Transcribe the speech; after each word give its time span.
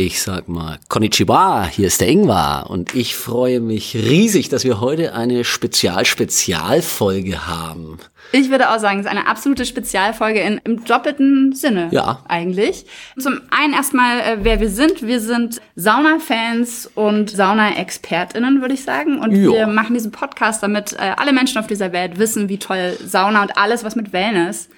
Ich 0.00 0.22
sag 0.22 0.48
mal, 0.48 0.78
Konnichiwa, 0.88 1.66
hier 1.66 1.88
ist 1.88 2.00
der 2.00 2.06
Ingvar 2.06 2.70
und 2.70 2.94
ich 2.94 3.16
freue 3.16 3.58
mich 3.58 3.96
riesig, 3.96 4.48
dass 4.48 4.62
wir 4.62 4.80
heute 4.80 5.12
eine 5.12 5.42
Spezial-Spezialfolge 5.42 7.48
haben. 7.48 7.98
Ich 8.30 8.48
würde 8.48 8.70
auch 8.70 8.78
sagen, 8.78 9.00
es 9.00 9.06
ist 9.06 9.10
eine 9.10 9.26
absolute 9.26 9.66
Spezialfolge 9.66 10.38
in, 10.38 10.60
im 10.62 10.84
doppelten 10.84 11.52
Sinne. 11.52 11.88
Ja. 11.90 12.22
Eigentlich. 12.28 12.86
Zum 13.18 13.40
einen 13.50 13.72
erstmal, 13.74 14.20
äh, 14.20 14.36
wer 14.42 14.60
wir 14.60 14.68
sind. 14.68 15.04
Wir 15.04 15.20
sind 15.20 15.60
Sauna-Fans 15.74 16.88
und 16.94 17.30
Sauna-ExpertInnen, 17.30 18.60
würde 18.60 18.74
ich 18.74 18.84
sagen. 18.84 19.18
Und 19.18 19.34
Ja. 19.34 19.50
wir 19.50 19.66
machen 19.66 19.94
diesen 19.94 20.12
Podcast, 20.12 20.62
damit 20.62 20.92
äh, 20.92 21.14
alle 21.16 21.32
Menschen 21.32 21.58
auf 21.58 21.66
dieser 21.66 21.90
Welt 21.92 22.20
wissen, 22.20 22.48
wie 22.48 22.58
toll 22.58 22.96
Sauna 23.04 23.42
und 23.42 23.56
alles, 23.56 23.82
was 23.82 23.96
mit 23.96 24.12
Wellness 24.12 24.68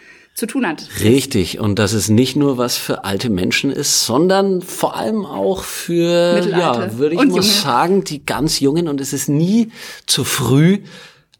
zu 0.40 0.46
tun 0.46 0.66
hat. 0.66 0.88
Richtig, 1.02 1.60
und 1.60 1.78
dass 1.78 1.92
es 1.92 2.08
nicht 2.08 2.34
nur 2.34 2.58
was 2.58 2.76
für 2.76 3.04
alte 3.04 3.30
Menschen 3.30 3.70
ist, 3.70 4.04
sondern 4.04 4.62
vor 4.62 4.96
allem 4.96 5.24
auch 5.24 5.62
für, 5.62 6.40
ja, 6.48 6.98
würde 6.98 7.14
ich 7.14 7.20
mal 7.20 7.28
Junge. 7.28 7.42
sagen, 7.42 8.02
die 8.02 8.24
ganz 8.24 8.58
Jungen. 8.58 8.88
Und 8.88 9.00
es 9.00 9.12
ist 9.12 9.28
nie 9.28 9.70
zu 10.06 10.24
früh 10.24 10.80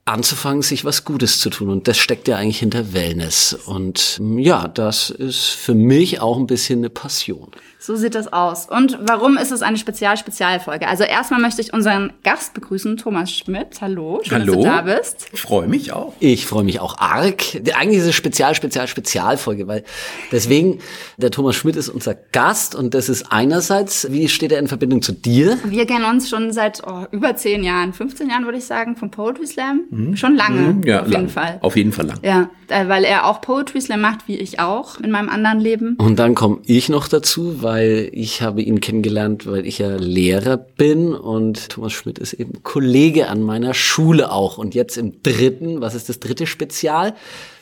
anzufangen, 0.05 0.63
sich 0.63 0.85
was 0.85 1.05
Gutes 1.05 1.41
zu 1.41 1.51
tun. 1.51 1.71
Und 1.71 1.89
das 1.89 1.99
steckt 1.99 2.29
ja 2.29 2.37
eigentlich 2.37 2.59
hinter 2.59 2.93
Wellness. 2.93 3.55
Und 3.55 4.21
ja, 4.37 4.69
das 4.69 5.11
ist 5.11 5.47
für 5.47 5.75
mich 5.75 6.21
auch 6.21 6.37
ein 6.37 6.47
bisschen 6.47 6.81
eine 6.81 6.91
Passion. 6.91 7.51
So 7.83 7.97
sieht 7.97 8.15
das 8.15 8.31
aus. 8.31 8.67
Und 8.69 8.99
warum 9.09 9.39
ist 9.39 9.53
es 9.53 9.63
eine 9.63 9.79
Spezial-Spezialfolge? 9.79 10.87
Also 10.87 11.05
erstmal 11.05 11.41
möchte 11.41 11.63
ich 11.63 11.73
unseren 11.73 12.13
Gast 12.25 12.53
begrüßen, 12.53 12.99
Thomas 12.99 13.33
Schmidt. 13.33 13.81
Hallo, 13.81 14.21
schön, 14.23 14.43
Hallo. 14.43 14.53
dass 14.57 14.57
du 14.57 14.69
da 14.69 14.83
bist. 14.83 15.31
Freue 15.33 15.67
mich 15.67 15.91
auch. 15.91 16.13
Ich 16.21 16.45
freue 16.47 16.63
mich 16.63 16.79
auch 16.79 16.99
arg. 16.99 17.43
Eigentlich 17.75 18.01
ist 18.01 18.07
es 18.07 18.15
Spezial, 18.15 18.55
Spezial, 18.55 18.87
Spezialfolge, 18.87 19.67
weil 19.67 19.85
deswegen, 20.31 20.81
der 21.17 21.31
Thomas 21.31 21.57
Schmidt 21.57 21.77
ist 21.77 21.89
unser 21.89 22.15
Gast 22.15 22.75
und 22.75 22.93
das 22.93 23.09
ist 23.09 23.33
einerseits, 23.33 24.13
wie 24.13 24.29
steht 24.29 24.53
er 24.53 24.59
in 24.59 24.69
Verbindung 24.69 25.01
zu 25.01 25.13
dir? 25.13 25.57
Wir 25.65 25.87
kennen 25.87 26.05
uns 26.05 26.29
schon 26.29 26.53
seit 26.53 26.83
oh, 26.87 27.07
über 27.13 27.35
10 27.35 27.65
Jahren, 27.65 27.95
15 27.95 28.29
Jahren 28.29 28.45
würde 28.45 28.59
ich 28.59 28.67
sagen, 28.67 28.95
vom 28.97 29.11
Poetry 29.11 29.47
Slam. 29.47 30.15
Schon 30.17 30.37
lange, 30.37 30.61
Mhm. 30.61 30.83
Ja, 30.85 31.01
auf 31.01 31.09
lang. 31.09 31.21
jeden 31.23 31.33
Fall. 31.33 31.59
Auf 31.63 31.77
jeden 31.77 31.93
Fall 31.93 32.07
lang. 32.09 32.19
Ja, 32.23 32.51
äh, 32.69 32.89
weil 32.89 33.05
er 33.05 33.25
auch 33.27 33.41
Poetry 33.41 33.81
Slam 33.81 34.03
macht, 34.03 34.29
wie 34.29 34.37
ich 34.37 34.61
auch 34.61 35.01
in 35.01 35.11
meinem 35.11 35.31
anderen 35.31 35.61
Leben. 35.61 35.97
Und 35.97 36.19
dann 36.19 36.35
komme 36.35 36.59
ich 36.67 36.91
noch 36.91 37.09
dazu, 37.09 37.63
weil 37.63 37.70
ich 37.79 38.43
habe 38.43 38.63
ihn 38.63 38.81
kennengelernt, 38.81 39.47
weil 39.47 39.67
ich 39.67 39.79
ja 39.79 39.97
Lehrer 39.97 40.57
bin 40.57 41.15
und 41.15 41.69
Thomas 41.71 41.93
Schmidt 41.93 42.19
ist 42.19 42.33
eben 42.33 42.63
Kollege 42.63 43.29
an 43.29 43.43
meiner 43.43 43.75
Schule 43.75 44.33
auch. 44.33 44.59
Und 44.59 44.75
jetzt 44.75 44.97
im 44.97 45.23
dritten, 45.23 45.81
was 45.81 45.95
ist 45.95 46.09
das 46.09 46.21
dritte 46.21 46.47
Spezial? 46.47 47.15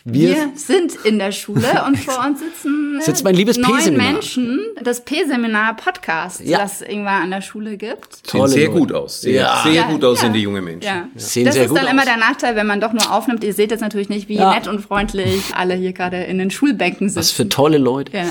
Wir 0.04 0.52
sind 0.54 0.94
in 1.04 1.18
der 1.18 1.32
Schule 1.32 1.66
und 1.86 1.98
vor 1.98 2.24
uns 2.26 2.40
sitzen 2.40 2.98
äh, 2.98 3.02
Sitzt 3.04 3.24
mein 3.24 3.34
liebes 3.34 3.58
neun. 3.58 3.94
Menschen, 3.94 4.58
das 4.82 5.04
P-Seminar 5.04 5.76
Podcast, 5.76 6.40
Ja. 6.40 6.58
das 6.60 6.80
irgendwann 6.80 7.24
an 7.24 7.30
der 7.30 7.42
Schule 7.42 7.76
gibt. 7.76 8.24
Tolle 8.26 8.48
sehr 8.48 8.68
Leute. 8.68 8.78
gut 8.78 8.92
aus. 8.92 9.20
Sehr, 9.20 9.32
Ja. 9.42 9.62
sehr 9.64 9.82
gut 9.84 10.02
aussehende 10.04 10.38
ja. 10.38 10.44
junge 10.44 10.62
Menschen. 10.62 10.86
Ja. 10.88 11.08
Sehen 11.16 11.44
das 11.44 11.54
sehr 11.56 11.64
ist 11.64 11.70
gut 11.70 11.78
dann 11.78 11.88
immer 11.88 12.02
aus. 12.02 12.06
der 12.08 12.16
Nachteil, 12.16 12.56
wenn 12.56 12.66
man 12.66 12.80
doch 12.80 12.94
nur 12.94 13.12
aufnimmt. 13.12 13.44
Ihr 13.44 13.52
seht 13.52 13.70
jetzt 13.70 13.80
natürlich 13.82 14.08
nicht, 14.08 14.30
wie 14.30 14.36
Ja. 14.36 14.54
nett 14.54 14.66
und 14.66 14.80
freundlich 14.80 15.42
alle 15.54 15.74
hier 15.74 15.92
gerade 15.92 16.22
in 16.24 16.38
den 16.38 16.50
Schulbänken 16.50 17.08
sitzen. 17.10 17.18
Was 17.18 17.30
für 17.32 17.48
tolle 17.48 17.76
Leute. 17.76 18.16
Ja. 18.16 18.24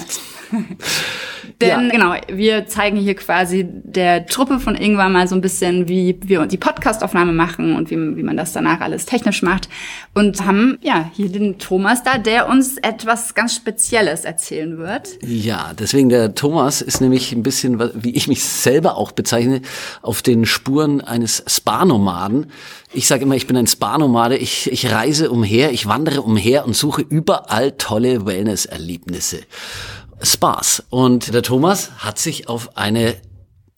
Denn 1.60 1.86
Ja. 1.86 1.90
genau, 1.90 2.14
wir 2.32 2.68
zeigen 2.68 2.98
hier 2.98 3.16
quasi 3.16 3.66
der 3.68 4.28
Truppe 4.28 4.60
von 4.60 4.76
Ingwer 4.76 5.10
mal 5.10 5.28
so 5.28 5.34
ein 5.34 5.42
bisschen, 5.42 5.88
wie 5.88 6.16
wir 6.24 6.46
die 6.46 6.58
Podcastaufnahme 6.58 7.34
machen 7.34 7.76
und 7.76 7.90
wie, 7.90 7.96
wie 8.16 8.22
man 8.22 8.38
das 8.38 8.54
danach 8.54 8.80
alles 8.80 9.06
technisch 9.06 9.42
macht. 9.42 9.68
Und 10.14 10.46
haben 10.46 10.78
ja 10.82 11.10
hier 11.14 11.30
den 11.30 11.58
Thomas 11.58 12.04
da, 12.04 12.20
der 12.20 12.48
uns 12.48 12.78
etwas 12.78 13.34
ganz 13.34 13.56
Spezielles 13.56 14.24
erzählen 14.24 14.78
wird. 14.78 15.10
Ja, 15.24 15.72
deswegen 15.78 16.10
der 16.10 16.36
Thomas 16.36 16.82
ist 16.82 17.02
nämlich 17.02 17.32
ein 17.32 17.42
bisschen, 17.42 17.80
wie 17.96 18.12
ich 18.12 18.28
mich 18.28 18.44
selber 18.44 18.96
auch 18.98 19.12
bezeichne, 19.12 19.62
auf 20.04 20.22
den 20.22 20.46
Spuren 20.46 21.02
eines 21.02 21.44
Spa-Nomaden. 21.48 22.52
Ich 22.94 23.08
sage 23.08 23.24
immer, 23.24 23.36
ich 23.36 23.48
bin 23.48 23.58
ein 23.58 23.68
Spa-Nomade. 23.68 24.38
Ich, 24.38 24.72
ich 24.72 24.92
reise 24.92 25.30
umher, 25.32 25.72
ich 25.72 25.88
wandere 25.88 26.22
umher 26.22 26.66
und 26.66 26.76
suche 26.76 27.02
überall 27.02 27.72
tolle 27.74 28.26
Wellness-Erlebnisse. 28.26 29.40
Spas. 30.22 30.84
Und 30.90 31.34
der 31.34 31.44
Thomas 31.44 31.92
hat 32.00 32.20
sich 32.20 32.48
auf 32.50 32.76
eine 32.78 33.16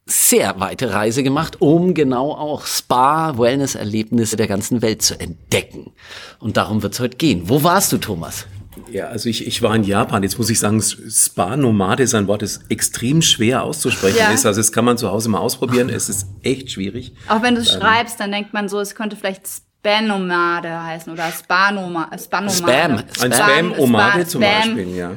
sehr 0.06 0.60
weite 0.60 0.92
Reise 0.92 1.22
gemacht, 1.22 1.58
um 1.62 1.94
genau 1.94 2.32
auch 2.32 2.66
Spa-Wellness-Erlebnisse 2.66 4.38
der 4.38 4.48
ganzen 4.48 4.82
Welt 4.82 5.02
zu 5.02 5.20
entdecken. 5.20 5.92
Und 6.40 6.58
darum 6.58 6.82
wird 6.82 6.94
es 6.94 7.00
heute 7.00 7.18
gehen. 7.18 7.44
Wo 7.46 7.64
warst 7.64 7.92
du, 7.92 7.98
Thomas? 7.98 8.48
Ja, 8.92 9.08
also 9.08 9.30
ich, 9.30 9.46
ich 9.46 9.62
war 9.62 9.76
in 9.76 9.84
Japan. 9.84 10.24
Jetzt 10.24 10.40
muss 10.40 10.50
ich 10.50 10.60
sagen, 10.60 10.82
Spa-Nomade 10.82 12.02
ist 12.04 12.16
ein 12.16 12.26
Wort, 12.28 12.42
das 12.42 12.62
extrem 12.70 13.22
schwer 13.22 13.64
auszusprechen 13.64 14.18
Ja. 14.18 14.32
ist. 14.32 14.46
Also 14.48 14.60
das 14.62 14.72
kann 14.72 14.86
man 14.86 14.98
zu 14.98 15.12
Hause 15.12 15.30
mal 15.30 15.40
ausprobieren. 15.40 15.90
Es 15.90 16.10
ist 16.10 16.28
echt 16.42 16.72
schwierig. 16.72 17.14
Auch 17.28 17.44
wenn 17.44 17.54
du 17.56 17.62
es 17.62 17.72
schreibst, 17.72 18.20
dann 18.20 18.32
denkt 18.32 18.54
man 18.54 18.68
so, 18.68 18.80
es 18.80 18.96
könnte 18.96 19.16
vielleicht 19.16 19.44
Spanomade 19.82 20.84
heißen 20.84 21.12
oder 21.14 21.32
Spanoma, 21.32 22.10
Spanomade. 22.18 22.56
Spam. 22.58 22.92
Ein 22.98 23.34
Spam. 23.34 23.34
Spam-Omade 23.34 24.28
zum 24.28 24.42
Spam. 24.42 24.76
Beispiel, 24.76 24.96
ja. 24.96 25.12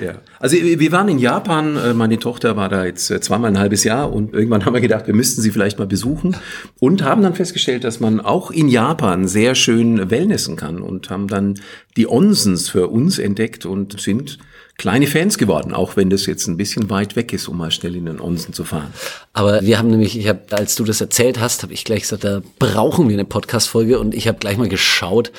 Ja. 0.00 0.14
Also 0.42 0.56
wir 0.56 0.90
waren 0.90 1.08
in 1.08 1.20
Japan, 1.20 1.76
äh, 1.76 1.94
meine 1.94 2.18
Tochter 2.18 2.56
war 2.56 2.68
da 2.68 2.84
jetzt 2.84 3.12
äh, 3.12 3.20
zweimal 3.20 3.52
ein 3.52 3.60
halbes 3.60 3.84
Jahr 3.84 4.12
und 4.12 4.34
irgendwann 4.34 4.64
haben 4.66 4.74
wir 4.74 4.80
gedacht, 4.80 5.06
wir 5.06 5.14
müssten 5.14 5.40
sie 5.40 5.52
vielleicht 5.52 5.78
mal 5.78 5.86
besuchen 5.86 6.36
und 6.80 7.04
haben 7.04 7.22
dann 7.22 7.34
festgestellt, 7.34 7.84
dass 7.84 8.00
man 8.00 8.18
auch 8.18 8.50
in 8.50 8.66
Japan 8.66 9.28
sehr 9.28 9.54
schön 9.54 10.10
wellnessen 10.10 10.56
kann 10.56 10.82
und 10.82 11.10
haben 11.10 11.28
dann 11.28 11.60
die 11.96 12.08
Onsens 12.08 12.68
für 12.68 12.88
uns 12.88 13.20
entdeckt 13.20 13.66
und 13.66 14.00
sind 14.00 14.38
kleine 14.78 15.06
Fans 15.06 15.38
geworden, 15.38 15.74
auch 15.74 15.96
wenn 15.96 16.10
das 16.10 16.26
jetzt 16.26 16.48
ein 16.48 16.56
bisschen 16.56 16.90
weit 16.90 17.14
weg 17.14 17.32
ist, 17.32 17.46
um 17.46 17.58
mal 17.58 17.70
schnell 17.70 17.94
in 17.94 18.06
den 18.06 18.20
Onsen 18.20 18.52
zu 18.52 18.64
fahren. 18.64 18.92
Aber 19.32 19.60
wir 19.62 19.78
haben 19.78 19.90
nämlich, 19.90 20.18
ich 20.18 20.26
habe, 20.26 20.40
als 20.50 20.74
du 20.74 20.82
das 20.82 21.00
erzählt 21.00 21.38
hast, 21.38 21.62
habe 21.62 21.72
ich 21.72 21.84
gleich 21.84 22.00
gesagt, 22.02 22.24
da 22.24 22.42
brauchen 22.58 23.08
wir 23.08 23.14
eine 23.14 23.24
Podcast-Folge 23.24 24.00
und 24.00 24.12
ich 24.12 24.26
habe 24.26 24.38
gleich 24.38 24.56
mal 24.56 24.68
geschaut, 24.68 25.30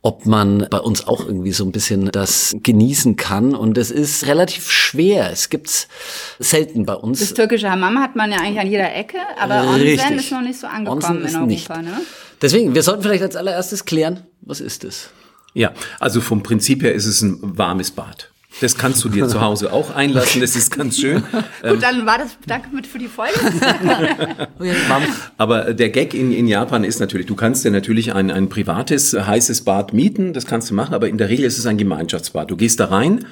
ob 0.00 0.26
man 0.26 0.66
bei 0.70 0.78
uns 0.78 1.06
auch 1.06 1.26
irgendwie 1.26 1.52
so 1.52 1.64
ein 1.64 1.72
bisschen 1.72 2.10
das 2.12 2.56
genießen 2.62 3.16
kann. 3.16 3.54
Und 3.54 3.76
es 3.76 3.90
ist 3.90 4.26
relativ 4.26 4.37
schwer. 4.46 5.30
Es 5.32 5.48
gibt's 5.48 5.88
selten 6.38 6.86
bei 6.86 6.94
Das 6.94 7.02
uns. 7.02 7.34
türkische 7.34 7.70
Hammam 7.70 7.98
hat 8.00 8.16
man 8.16 8.30
ja 8.30 8.38
eigentlich 8.38 8.60
an 8.60 8.70
jeder 8.70 8.94
Ecke, 8.94 9.18
aber 9.40 9.62
Onsen 9.66 9.80
Richtig. 9.82 10.16
ist 10.16 10.30
noch 10.32 10.40
nicht 10.42 10.58
so 10.60 10.66
angekommen 10.66 11.02
Onsen 11.02 11.16
in 11.22 11.34
Europa, 11.34 11.46
nicht. 11.46 11.70
ne? 11.70 12.00
Deswegen, 12.40 12.74
wir 12.74 12.82
sollten 12.82 13.02
vielleicht 13.02 13.22
als 13.22 13.36
allererstes 13.36 13.84
klären, 13.84 14.22
was 14.42 14.60
ist 14.60 14.84
es? 14.84 15.10
Ja, 15.54 15.72
also 15.98 16.20
vom 16.20 16.42
Prinzip 16.42 16.82
her 16.82 16.94
ist 16.94 17.06
es 17.06 17.20
ein 17.22 17.38
warmes 17.58 17.90
Bad. 17.90 18.30
Das 18.60 18.76
kannst 18.76 19.04
du 19.04 19.08
dir 19.08 19.28
zu 19.28 19.40
Hause 19.40 19.72
auch 19.72 19.94
einlassen, 19.94 20.40
das 20.40 20.56
ist 20.56 20.76
ganz 20.76 20.98
schön. 20.98 21.22
Gut, 21.62 21.82
dann 21.82 22.06
war 22.06 22.18
das, 22.18 22.36
danke 22.46 22.74
mit 22.74 22.86
für 22.88 22.98
die 22.98 23.06
Folge. 23.06 23.34
Aber 25.36 25.74
der 25.74 25.90
Gag 25.90 26.14
in, 26.14 26.32
in 26.32 26.48
Japan 26.48 26.82
ist 26.82 26.98
natürlich, 26.98 27.26
du 27.26 27.36
kannst 27.36 27.64
dir 27.64 27.70
natürlich 27.70 28.14
ein, 28.14 28.30
ein 28.30 28.48
privates, 28.48 29.12
heißes 29.14 29.62
Bad 29.64 29.92
mieten, 29.92 30.32
das 30.32 30.46
kannst 30.46 30.70
du 30.70 30.74
machen, 30.74 30.94
aber 30.94 31.08
in 31.08 31.18
der 31.18 31.28
Regel 31.28 31.44
ist 31.44 31.58
es 31.58 31.66
ein 31.66 31.76
Gemeinschaftsbad. 31.78 32.50
Du 32.50 32.56
gehst 32.56 32.80
da 32.80 32.86
rein 32.86 33.26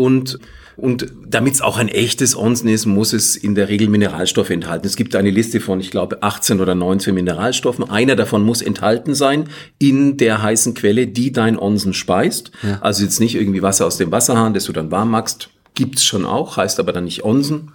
und, 0.00 0.38
und 0.78 1.12
damit 1.26 1.52
es 1.52 1.60
auch 1.60 1.76
ein 1.76 1.88
echtes 1.88 2.34
Onsen 2.34 2.70
ist, 2.70 2.86
muss 2.86 3.12
es 3.12 3.36
in 3.36 3.54
der 3.54 3.68
Regel 3.68 3.90
Mineralstoffe 3.90 4.48
enthalten. 4.48 4.86
Es 4.86 4.96
gibt 4.96 5.14
eine 5.14 5.30
Liste 5.30 5.60
von, 5.60 5.78
ich 5.78 5.90
glaube, 5.90 6.22
18 6.22 6.58
oder 6.58 6.74
19 6.74 7.14
Mineralstoffen. 7.14 7.90
Einer 7.90 8.16
davon 8.16 8.42
muss 8.42 8.62
enthalten 8.62 9.14
sein 9.14 9.50
in 9.78 10.16
der 10.16 10.40
heißen 10.40 10.72
Quelle, 10.72 11.06
die 11.06 11.32
dein 11.32 11.58
Onsen 11.58 11.92
speist. 11.92 12.50
Also 12.80 13.04
jetzt 13.04 13.20
nicht 13.20 13.34
irgendwie 13.34 13.60
Wasser 13.60 13.84
aus 13.84 13.98
dem 13.98 14.10
Wasserhahn, 14.10 14.54
das 14.54 14.64
du 14.64 14.72
dann 14.72 14.90
warm 14.90 15.10
machst. 15.10 15.50
Gibt's 15.74 16.02
schon 16.02 16.24
auch, 16.24 16.56
heißt 16.56 16.80
aber 16.80 16.94
dann 16.94 17.04
nicht 17.04 17.24
Onsen. 17.26 17.72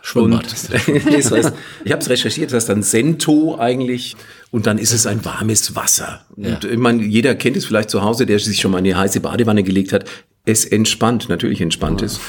Schwimmbad. 0.00 0.46
Und 0.46 1.12
das 1.12 1.30
heißt, 1.32 1.52
ich 1.84 1.92
habe 1.92 2.00
es 2.00 2.08
recherchiert, 2.08 2.52
das 2.52 2.62
heißt 2.62 2.68
dann 2.70 2.82
Sento 2.82 3.58
eigentlich 3.58 4.16
und 4.50 4.66
dann 4.66 4.78
ist 4.78 4.92
es 4.92 5.06
ein 5.06 5.24
warmes 5.26 5.74
Wasser. 5.76 6.24
Und 6.36 6.64
ich 6.64 6.78
meine, 6.78 7.02
jeder 7.02 7.34
kennt 7.34 7.56
es 7.56 7.66
vielleicht 7.66 7.90
zu 7.90 8.02
Hause, 8.02 8.24
der 8.24 8.38
sich 8.38 8.60
schon 8.60 8.70
mal 8.70 8.78
in 8.78 8.86
eine 8.86 8.96
heiße 8.96 9.20
Badewanne 9.20 9.62
gelegt 9.62 9.92
hat. 9.92 10.04
Es 10.46 10.64
entspannt, 10.64 11.28
natürlich 11.28 11.60
entspannt 11.60 12.02
es. 12.02 12.20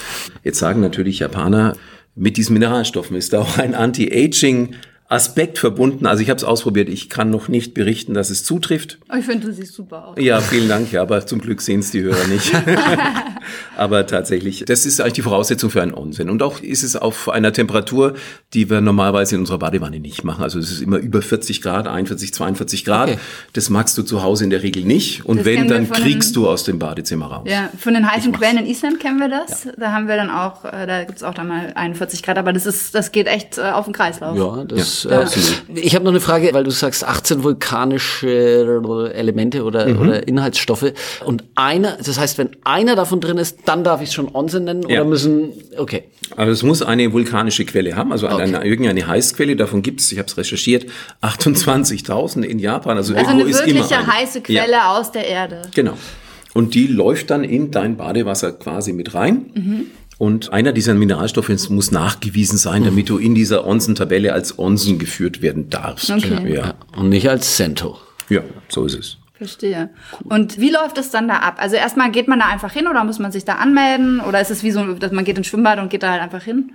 Jetzt 0.43 0.59
sagen 0.59 0.81
natürlich 0.81 1.19
Japaner, 1.19 1.77
mit 2.15 2.35
diesen 2.35 2.53
Mineralstoffen 2.53 3.15
ist 3.15 3.31
da 3.31 3.39
auch 3.39 3.57
ein 3.59 3.75
Anti-Aging 3.75 4.75
Aspekt 5.09 5.57
verbunden. 5.57 6.05
Also 6.05 6.21
ich 6.21 6.29
habe 6.29 6.37
es 6.37 6.43
ausprobiert, 6.43 6.89
ich 6.89 7.09
kann 7.09 7.29
noch 7.29 7.47
nicht 7.47 7.73
berichten, 7.73 8.13
dass 8.13 8.29
es 8.29 8.43
zutrifft. 8.43 8.97
Ich 9.17 9.25
finde, 9.25 9.47
du 9.47 9.53
siehst 9.53 9.73
super 9.73 10.07
aus. 10.07 10.17
Ja, 10.19 10.41
vielen 10.41 10.67
Dank, 10.67 10.91
ja, 10.91 11.01
aber 11.01 11.25
zum 11.25 11.39
Glück 11.39 11.61
sehen 11.61 11.79
es 11.79 11.91
die 11.91 12.01
Hörer 12.01 12.27
nicht. 12.27 12.51
Aber 13.75 14.05
tatsächlich, 14.07 14.63
das 14.65 14.85
ist 14.85 14.99
eigentlich 15.01 15.13
die 15.13 15.21
Voraussetzung 15.21 15.69
für 15.69 15.81
einen 15.81 15.93
Onsen. 15.93 16.29
Und 16.29 16.41
auch 16.43 16.61
ist 16.61 16.83
es 16.83 16.95
auf 16.95 17.29
einer 17.29 17.51
Temperatur, 17.53 18.13
die 18.53 18.69
wir 18.69 18.81
normalerweise 18.81 19.35
in 19.35 19.41
unserer 19.41 19.59
Badewanne 19.59 19.99
nicht 19.99 20.23
machen. 20.23 20.43
Also 20.43 20.59
es 20.59 20.71
ist 20.71 20.81
immer 20.81 20.97
über 20.97 21.21
40 21.21 21.61
Grad, 21.61 21.87
41, 21.87 22.33
42 22.33 22.85
Grad. 22.85 23.09
Okay. 23.09 23.19
Das 23.53 23.69
magst 23.69 23.97
du 23.97 24.03
zu 24.03 24.23
Hause 24.23 24.43
in 24.43 24.49
der 24.49 24.63
Regel 24.63 24.83
nicht. 24.83 25.25
Und 25.25 25.37
Das 25.39 25.45
wenn, 25.45 25.67
dann 25.67 25.89
kriegst 25.91 26.35
du 26.35 26.47
aus 26.47 26.63
dem 26.63 26.79
Badezimmer 26.79 27.27
raus. 27.27 27.43
Ja, 27.49 27.69
von 27.77 27.93
den 27.93 28.09
heißen. 28.09 28.31
Quellen 28.31 28.57
in 28.57 28.65
Island 28.65 28.99
kennen 28.99 29.19
wir 29.19 29.29
das. 29.29 29.67
Da 29.77 29.91
haben 29.91 30.07
wir 30.07 30.15
dann 30.17 30.29
auch, 30.29 30.65
äh, 30.65 30.85
da 30.85 31.03
gibt's 31.03 31.23
auch 31.23 31.33
dann 31.33 31.47
mal 31.47 31.71
41 31.75 32.23
Grad, 32.23 32.37
aber 32.37 32.53
das 32.53 32.65
ist, 32.65 32.93
das 32.95 33.11
geht 33.11 33.27
echt 33.27 33.57
äh, 33.57 33.61
auf 33.61 33.85
den 33.85 33.93
Kreislauf. 33.93 34.37
Ja, 34.37 34.63
das. 34.65 35.03
Ja, 35.03 35.11
äh, 35.11 35.15
absolut. 35.23 35.63
ich 35.75 35.95
habe 35.95 36.03
noch 36.05 36.11
eine 36.11 36.19
Frage, 36.19 36.49
weil 36.53 36.63
du 36.63 36.71
sagst 36.71 37.03
18 37.05 37.43
vulkanische 37.43 39.11
Elemente 39.13 39.63
oder, 39.63 39.87
Mhm. 39.87 39.99
oder 40.01 40.27
Inhaltsstoffe 40.27 40.93
und 41.25 41.43
einer, 41.55 41.97
das 42.03 42.19
heißt, 42.19 42.37
wenn 42.37 42.49
einer 42.63 42.95
davon 42.95 43.21
drin 43.21 43.36
ist, 43.39 43.59
dann 43.65 43.83
darf 43.83 44.01
ich 44.01 44.09
es 44.09 44.13
schon 44.13 44.33
Onsen 44.33 44.63
nennen 44.65 44.83
Ja. 44.89 45.01
oder 45.01 45.09
müssen, 45.09 45.51
okay. 45.77 46.03
Aber 46.35 46.51
es 46.51 46.63
muss 46.63 46.81
eine 46.81 47.11
vulkanische 47.13 47.65
Quelle 47.65 47.95
haben, 47.95 48.11
also 48.11 48.27
eine, 48.27 48.57
eine, 48.57 48.65
irgendeine 48.65 49.07
Heißquelle. 49.07 49.55
Davon 49.55 49.81
gibt 49.81 50.01
es, 50.01 50.11
ich 50.11 50.17
habe 50.19 50.27
es 50.27 50.37
recherchiert, 50.37 50.85
28.000 51.21 52.43
in 52.43 52.59
Japan. 52.59 52.97
Also, 52.97 53.13
Also 53.15 53.25
irgendwo 53.31 53.43
eine 53.45 53.49
ist 53.51 53.59
immer 53.61 53.67
wirkliche 53.75 53.97
eine. 53.97 54.07
heiße 54.07 54.41
Quelle 54.41 54.71
Ja, 54.71 54.97
aus 54.97 55.11
der 55.11 55.27
Erde. 55.27 55.61
genau. 55.73 55.93
Und 56.53 56.73
die 56.73 56.87
läuft 56.87 57.29
dann 57.29 57.43
in 57.43 57.71
dein 57.71 57.97
Badewasser 57.97 58.51
quasi 58.51 58.91
mit 58.93 59.13
rein. 59.13 59.51
Mhm. 59.53 59.81
Und 60.17 60.51
einer 60.51 60.71
dieser 60.73 60.95
Mineralstoffe 60.95 61.49
muss 61.69 61.91
nachgewiesen 61.91 62.57
sein, 62.57 62.83
damit 62.83 63.07
du 63.09 63.19
in 63.19 63.35
dieser 63.35 63.67
Onsen-Tabelle 63.67 64.33
als 64.33 64.57
Onsen 64.57 64.97
geführt 64.97 65.43
werden 65.43 65.69
darfst. 65.69 66.09
Okay. 66.09 66.51
Ja. 66.55 66.73
Und 66.97 67.09
nicht 67.09 67.29
als 67.29 67.55
Cento. 67.55 67.99
ja, 68.29 68.41
so 68.69 68.85
ist 68.85 68.95
es. 68.97 69.17
Verstehe. 69.37 69.89
Und 70.23 70.59
wie 70.59 70.71
läuft 70.71 70.97
es 70.97 71.11
dann 71.11 71.27
da 71.27 71.35
ab? 71.35 71.57
Also 71.59 71.75
erstmal 71.75 72.09
geht 72.09 72.27
man 72.27 72.39
da 72.39 72.47
einfach 72.47 72.71
hin 72.71 72.87
oder 72.87 73.03
muss 73.03 73.19
man 73.19 73.31
sich 73.31 73.45
da 73.45 73.55
anmelden? 73.55 74.19
Oder 74.19 74.41
ist 74.41 74.49
es 74.49 74.63
wie 74.63 74.71
so, 74.71 74.93
dass 74.93 75.11
man 75.11 75.25
geht 75.25 75.37
ins 75.37 75.45
Schwimmbad 75.45 75.79
und 75.79 75.89
geht 75.89 76.01
da 76.01 76.11
halt 76.11 76.21
einfach 76.23 76.41
hin? 76.41 76.71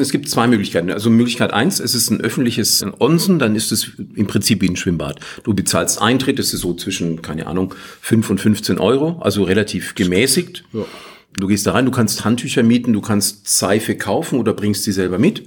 Es 0.00 0.10
gibt 0.10 0.28
zwei 0.28 0.48
Möglichkeiten. 0.48 0.90
Also 0.90 1.08
Möglichkeit 1.08 1.52
eins, 1.52 1.78
es 1.78 1.94
ist 1.94 2.10
ein 2.10 2.20
öffentliches 2.20 2.84
Onsen, 2.98 3.38
dann 3.38 3.54
ist 3.54 3.70
es 3.70 3.92
im 4.16 4.26
Prinzip 4.26 4.60
wie 4.60 4.68
ein 4.68 4.76
Schwimmbad. 4.76 5.20
Du 5.44 5.54
bezahlst 5.54 6.02
Eintritt, 6.02 6.40
das 6.40 6.52
ist 6.52 6.62
so 6.62 6.74
zwischen, 6.74 7.22
keine 7.22 7.46
Ahnung, 7.46 7.74
5 8.00 8.30
und 8.30 8.40
15 8.40 8.78
Euro, 8.78 9.20
also 9.20 9.44
relativ 9.44 9.94
gemäßigt. 9.94 10.64
Du 11.36 11.46
gehst 11.46 11.66
da 11.66 11.72
rein, 11.72 11.84
du 11.84 11.92
kannst 11.92 12.24
Handtücher 12.24 12.64
mieten, 12.64 12.92
du 12.92 13.00
kannst 13.00 13.46
Seife 13.46 13.96
kaufen 13.96 14.40
oder 14.40 14.52
bringst 14.52 14.82
sie 14.82 14.92
selber 14.92 15.18
mit. 15.18 15.44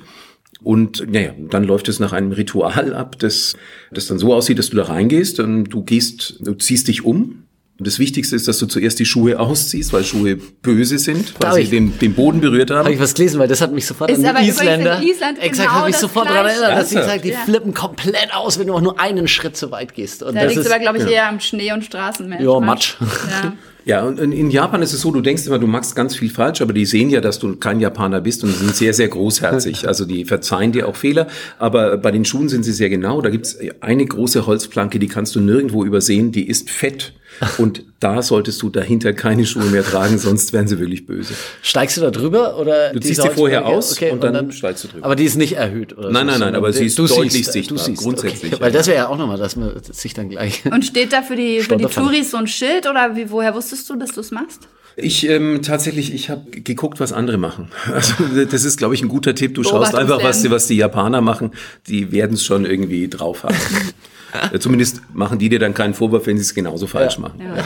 Und 0.63 1.11
naja, 1.11 1.33
dann 1.49 1.63
läuft 1.63 1.87
es 1.87 1.99
nach 1.99 2.13
einem 2.13 2.31
Ritual 2.31 2.93
ab, 2.93 3.19
das, 3.19 3.55
das 3.91 4.07
dann 4.07 4.19
so 4.19 4.33
aussieht, 4.33 4.59
dass 4.59 4.69
du 4.69 4.77
da 4.77 4.83
reingehst 4.83 5.39
und 5.39 5.65
du 5.65 5.83
gehst, 5.83 6.37
du 6.39 6.53
ziehst 6.53 6.87
dich 6.87 7.05
um. 7.05 7.43
Und 7.79 7.85
das 7.85 7.99
Wichtigste 7.99 8.35
ist, 8.35 8.47
dass 8.47 8.57
du 8.57 8.65
zuerst 8.65 8.97
die 8.97 9.05
Schuhe 9.05 9.39
ausziehst, 9.39 9.93
weil 9.93 10.03
Schuhe 10.03 10.35
böse 10.35 10.97
sind, 10.97 11.33
weil 11.35 11.39
Darf 11.41 11.53
sie 11.55 11.61
ich? 11.61 11.69
den, 11.69 11.97
den 11.99 12.13
Boden 12.15 12.41
berührt 12.41 12.71
haben. 12.71 12.79
Habe 12.85 12.93
ich 12.93 12.99
was 12.99 13.13
gelesen, 13.13 13.39
weil 13.39 13.47
das 13.47 13.61
hat 13.61 13.71
mich 13.71 13.85
sofort 13.85 14.09
Ist 14.09 14.25
an 14.25 14.35
die 14.41 14.49
Isländer. 14.49 14.99
Island 15.03 15.37
exakt, 15.39 15.67
genau 15.69 15.79
hat 15.79 15.85
mich 15.85 15.91
das 15.93 16.01
sofort 16.01 16.27
daran 16.27 16.47
erinnert, 16.47 16.71
dass 16.71 16.89
sie 16.89 16.95
sagen, 16.95 17.21
die 17.23 17.29
Ja. 17.29 17.39
flippen 17.45 17.73
komplett 17.75 18.33
aus, 18.33 18.57
wenn 18.57 18.65
du 18.67 18.73
auch 18.73 18.81
nur 18.81 18.99
einen 18.99 19.27
Schritt 19.27 19.55
zu 19.55 19.69
weit 19.69 19.93
gehst. 19.93 20.23
Und 20.23 20.33
Da 20.35 20.43
das 20.45 20.55
liegt 20.55 20.65
ist, 20.65 20.71
aber, 20.71 20.79
glaube 20.81 20.97
ich, 20.97 21.05
eher 21.07 21.29
am 21.29 21.39
Schnee 21.39 21.71
und 21.71 21.83
Straßenmensch. 21.85 22.43
Ja, 22.43 22.59
Matsch. 22.59 22.95
Ja. 22.99 23.53
Ja, 23.85 24.03
und 24.03 24.19
in 24.19 24.33
in 24.33 24.51
Japan 24.51 24.81
ist 24.81 24.91
es 24.91 24.99
so, 24.99 25.11
du 25.11 25.21
denkst 25.21 25.45
immer, 25.47 25.59
du 25.59 25.67
machst 25.67 25.95
ganz 25.95 26.13
viel 26.13 26.29
falsch, 26.29 26.59
aber 26.61 26.73
die 26.73 26.85
sehen 26.85 27.09
ja, 27.09 27.21
dass 27.21 27.39
du 27.39 27.55
kein 27.55 27.79
Japaner 27.79 28.19
bist 28.19 28.43
und 28.43 28.53
sind 28.53 28.75
sehr, 28.75 28.93
sehr 28.93 29.07
großherzig. 29.07 29.83
Also 29.87 30.03
die 30.03 30.25
verzeihen 30.25 30.73
dir 30.73 30.89
auch 30.89 30.95
Fehler, 30.97 31.27
aber 31.57 31.95
bei 31.97 32.11
den 32.11 32.25
Schuhen 32.25 32.49
sind 32.49 32.63
sie 32.63 32.73
sehr 32.73 32.89
genau. 32.89 33.21
Da 33.21 33.29
gibt's 33.29 33.55
eine 33.79 34.05
große 34.05 34.45
Holzplanke, 34.45 34.99
die 34.99 35.07
kannst 35.07 35.35
du 35.35 35.39
nirgendwo 35.39 35.85
übersehen, 35.85 36.33
die 36.33 36.47
ist 36.49 36.69
fett. 36.69 37.13
Und 37.57 37.83
da 37.99 38.21
solltest 38.21 38.61
du 38.61 38.69
dahinter 38.69 39.13
keine 39.13 39.45
Schuhe 39.45 39.65
mehr 39.65 39.83
tragen, 39.83 40.17
sonst 40.17 40.53
wären 40.53 40.67
sie 40.67 40.79
wirklich 40.79 41.05
böse. 41.05 41.33
Steigst 41.61 41.97
du 41.97 42.01
da 42.01 42.11
drüber 42.11 42.57
oder 42.59 42.93
Du 42.93 42.99
ziehst 42.99 43.21
sie 43.21 43.29
vorher 43.29 43.65
aus 43.65 43.99
und 44.01 44.23
dann 44.23 44.51
steigst 44.51 44.83
du 44.83 44.87
drüber. 44.87 45.05
Aber 45.05 45.15
die 45.15 45.25
ist 45.25 45.35
nicht 45.35 45.53
erhöht 45.53 45.97
oder 45.97 46.11
Nein, 46.11 46.27
so, 46.27 46.31
nein, 46.31 46.39
nein, 46.39 46.55
aber 46.55 46.73
sie 46.73 46.85
ist 46.85 46.97
du 46.97 47.07
deutlich 47.07 47.33
siehst, 47.33 47.53
sichtbar, 47.53 47.77
Du 47.77 47.83
siehst, 47.83 48.01
grundsätzlich, 48.01 48.53
Okay. 48.53 48.61
Weil 48.61 48.71
das 48.71 48.87
wäre 48.87 48.97
ja 48.97 49.07
auch 49.07 49.17
nochmal, 49.17 49.37
dass 49.37 49.55
man 49.55 49.71
sich 49.83 50.13
dann 50.13 50.29
gleich. 50.29 50.63
Und 50.71 50.85
steht 50.85 51.13
da 51.13 51.21
für 51.21 51.35
die, 51.35 51.61
für 51.61 51.77
die. 51.77 51.85
Touris 51.85 52.31
so 52.31 52.37
ein 52.37 52.47
Schild 52.47 52.87
oder 52.87 53.15
wie, 53.15 53.29
woher 53.29 53.53
wusstest 53.53 53.89
du, 53.89 53.95
dass 53.95 54.11
du 54.11 54.21
es 54.21 54.31
machst? 54.31 54.67
Ich 54.99 55.29
ähm, 55.29 55.61
tatsächlich, 55.61 56.11
ich 56.11 56.31
habe 56.31 56.49
geguckt, 56.49 56.99
was 56.99 57.13
andere 57.13 57.37
machen. 57.37 57.69
Also 57.93 58.13
das 58.49 58.63
ist, 58.63 58.77
glaube 58.77 58.95
ich, 58.95 59.03
ein 59.03 59.09
guter 59.09 59.35
Tipp. 59.35 59.53
Du 59.53 59.63
schaust 59.63 59.93
einfach, 59.93 60.23
was 60.23 60.41
die, 60.41 60.49
was 60.49 60.65
die 60.67 60.75
Japaner 60.75 61.21
machen. 61.21 61.51
Die 61.87 62.11
werden 62.11 62.33
es 62.33 62.43
schon 62.43 62.65
irgendwie 62.65 63.07
drauf 63.07 63.43
haben. 63.43 63.55
Äh, 64.53 64.59
Zumindest 64.59 65.01
machen 65.13 65.39
die 65.39 65.49
dir 65.49 65.59
dann 65.59 65.73
keinen 65.73 65.93
Vorwurf, 65.93 66.27
wenn 66.27 66.37
sie 66.37 66.43
es 66.43 66.53
genauso 66.53 66.87
falsch 66.87 67.17
machen. 67.17 67.41
Ja. 67.41 67.63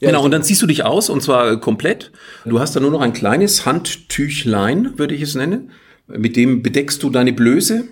Genau, 0.00 0.24
und 0.24 0.30
dann 0.30 0.42
ziehst 0.42 0.62
du 0.62 0.66
dich 0.66 0.84
aus 0.84 1.10
und 1.10 1.22
zwar 1.22 1.60
komplett. 1.60 2.10
Du 2.46 2.58
hast 2.58 2.74
dann 2.74 2.82
nur 2.82 2.92
noch 2.92 3.02
ein 3.02 3.12
kleines 3.12 3.66
Handtüchlein, 3.66 4.98
würde 4.98 5.14
ich 5.14 5.22
es 5.22 5.34
nennen. 5.34 5.70
Mit 6.06 6.36
dem 6.36 6.62
bedeckst 6.62 7.02
du 7.02 7.10
deine 7.10 7.32
Blöße 7.32 7.84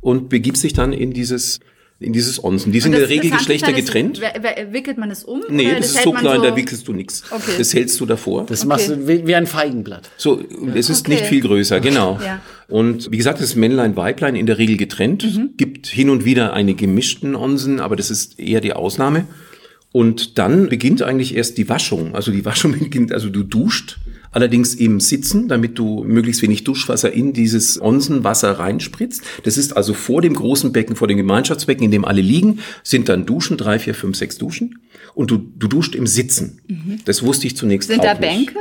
und 0.00 0.28
begibst 0.28 0.62
dich 0.64 0.74
dann 0.74 0.92
in 0.92 1.12
dieses, 1.12 1.60
in 1.98 2.12
dieses 2.12 2.42
Onsen. 2.42 2.72
Die 2.72 2.80
sind 2.80 2.92
in 2.92 3.00
der 3.00 3.08
Regel 3.08 3.30
Geschlechter 3.30 3.72
getrennt. 3.72 4.20
Das, 4.20 4.72
wickelt 4.72 4.98
man 4.98 5.10
es 5.10 5.24
um? 5.24 5.42
Nee, 5.48 5.68
oder 5.68 5.76
das 5.76 5.94
ist 5.94 6.02
so 6.02 6.12
klein, 6.12 6.42
da 6.42 6.54
wickelst 6.54 6.86
du 6.86 6.92
nichts. 6.92 7.22
Okay. 7.30 7.52
Das 7.56 7.72
hältst 7.72 7.98
du 8.00 8.06
davor. 8.06 8.44
Das 8.46 8.66
machst 8.66 8.90
du 8.90 9.08
wie, 9.08 9.26
wie 9.26 9.34
ein 9.34 9.46
Feigenblatt. 9.46 10.10
So, 10.18 10.42
es 10.74 10.90
ist 10.90 11.06
Okay. 11.06 11.12
nicht 11.12 11.24
viel 11.26 11.40
größer, 11.40 11.80
genau. 11.80 12.18
Ja. 12.22 12.40
Und 12.68 13.10
wie 13.10 13.16
gesagt, 13.16 13.40
das 13.40 13.50
ist 13.50 13.56
Männlein, 13.56 13.96
Weiblein 13.96 14.36
in 14.36 14.46
der 14.46 14.58
Regel 14.58 14.76
getrennt. 14.76 15.24
Mhm. 15.24 15.50
Gibt 15.56 15.86
hin 15.86 16.10
und 16.10 16.24
wieder 16.24 16.52
eine 16.52 16.74
gemischten 16.74 17.34
Onsen, 17.34 17.80
aber 17.80 17.96
das 17.96 18.10
ist 18.10 18.38
eher 18.38 18.60
die 18.60 18.74
Ausnahme. 18.74 19.24
Und 19.92 20.36
dann 20.36 20.68
beginnt 20.68 21.02
eigentlich 21.02 21.34
erst 21.34 21.56
die 21.56 21.68
Waschung. 21.70 22.14
Also 22.14 22.30
die 22.30 22.44
Waschung 22.44 22.72
beginnt, 22.78 23.12
also 23.12 23.30
du 23.30 23.42
duscht, 23.42 23.98
allerdings 24.30 24.74
im 24.74 25.00
Sitzen, 25.00 25.48
damit 25.48 25.78
du 25.78 26.04
möglichst 26.04 26.42
wenig 26.42 26.64
Duschwasser 26.64 27.12
in 27.12 27.32
dieses 27.32 27.80
Onsenwasser 27.80 28.52
reinspritzt. 28.58 29.22
Das 29.44 29.56
ist 29.56 29.76
also 29.76 29.94
vor 29.94 30.22
dem 30.22 30.34
großen 30.34 30.72
Becken, 30.72 30.96
vor 30.96 31.08
dem 31.08 31.16
Gemeinschaftsbecken, 31.16 31.84
in 31.84 31.90
dem 31.90 32.04
alle 32.04 32.20
liegen, 32.20 32.60
sind 32.82 33.08
dann 33.08 33.26
Duschen, 33.26 33.56
drei, 33.56 33.78
vier, 33.78 33.94
fünf, 33.94 34.16
sechs 34.16 34.38
Duschen. 34.38 34.80
Und 35.14 35.30
du, 35.30 35.38
du 35.38 35.66
duscht 35.68 35.94
im 35.94 36.06
Sitzen. 36.06 36.60
Das 37.04 37.22
wusste 37.22 37.46
ich 37.46 37.56
zunächst 37.56 37.88
Mhm. 37.88 37.94
Sind 37.94 38.00
auch 38.06 38.18
da 38.18 38.32
nicht. 38.32 38.52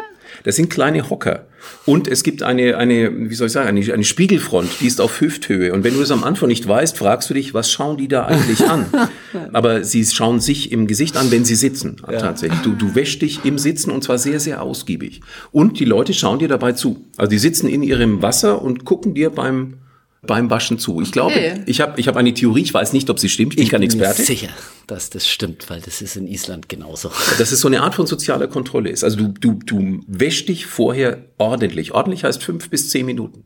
Das 0.43 0.55
sind 0.55 0.69
kleine 0.69 1.09
Hocker. 1.09 1.45
Und 1.85 2.07
es 2.07 2.23
gibt 2.23 2.43
eine, 2.43 2.77
eine, 2.77 3.29
wie 3.29 3.35
soll 3.35 3.47
ich 3.47 3.53
sagen, 3.53 3.67
eine, 3.67 3.93
eine 3.93 4.03
Spiegelfront, 4.03 4.69
die 4.81 4.87
ist 4.87 5.01
auf 5.01 5.21
Hüfthöhe. 5.21 5.73
Und 5.73 5.83
wenn 5.83 5.93
du 5.93 5.99
das 5.99 6.11
am 6.11 6.23
Anfang 6.23 6.49
nicht 6.49 6.67
weißt, 6.67 6.97
fragst 6.97 7.29
du 7.29 7.33
dich, 7.33 7.53
was 7.53 7.71
schauen 7.71 7.97
die 7.97 8.07
da 8.07 8.25
eigentlich 8.25 8.67
an? 8.67 8.85
Aber 9.53 9.83
sie 9.83 10.05
schauen 10.05 10.39
sich 10.39 10.71
im 10.71 10.87
Gesicht 10.87 11.17
an, 11.17 11.31
wenn 11.31 11.45
sie 11.45 11.55
sitzen. 11.55 11.97
Tatsächlich. 11.97 12.59
Du, 12.61 12.73
du 12.73 12.95
wäschst 12.95 13.21
dich 13.21 13.45
im 13.45 13.57
Sitzen 13.57 13.91
und 13.91 14.03
zwar 14.03 14.17
sehr, 14.17 14.39
sehr 14.39 14.61
ausgiebig. 14.61 15.21
Und 15.51 15.79
die 15.79 15.85
Leute 15.85 16.13
schauen 16.13 16.39
dir 16.39 16.47
dabei 16.47 16.73
zu. 16.73 17.05
Also 17.17 17.29
die 17.29 17.39
sitzen 17.39 17.67
in 17.67 17.83
ihrem 17.83 18.21
Wasser 18.21 18.61
und 18.61 18.85
gucken 18.85 19.13
dir 19.13 19.29
beim, 19.29 19.75
beim 20.25 20.49
Waschen 20.49 20.79
zu. 20.79 21.01
Ich 21.01 21.11
glaube, 21.11 21.33
Okay. 21.35 21.61
ich 21.65 21.81
habe 21.81 21.99
ich 21.99 22.07
hab 22.07 22.15
eine 22.17 22.33
Theorie, 22.33 22.61
ich 22.61 22.73
weiß 22.73 22.93
nicht, 22.93 23.09
ob 23.09 23.19
sie 23.19 23.29
stimmt, 23.29 23.53
ich 23.53 23.57
bin 23.59 23.67
kein 23.69 23.81
bin 23.81 23.97
mir 23.97 24.05
Experte. 24.05 24.23
sicher, 24.23 24.49
dass 24.87 25.09
das 25.09 25.27
stimmt, 25.27 25.69
weil 25.69 25.81
das 25.81 26.01
ist 26.01 26.15
in 26.15 26.27
Island 26.27 26.69
genauso. 26.69 27.11
dass 27.37 27.51
es 27.51 27.59
so 27.61 27.67
eine 27.67 27.81
Art 27.81 27.95
von 27.95 28.07
sozialer 28.07 28.47
Kontrolle 28.47 28.89
ist. 28.89 29.03
Also 29.03 29.17
du, 29.17 29.27
du, 29.39 29.53
du 29.65 30.03
wäschst 30.07 30.49
dich 30.49 30.65
vorher 30.65 31.25
ordentlich. 31.37 31.93
Ordentlich 31.93 32.23
heißt 32.23 32.43
fünf 32.43 32.69
bis 32.69 32.89
zehn 32.89 33.05
Minuten. 33.05 33.45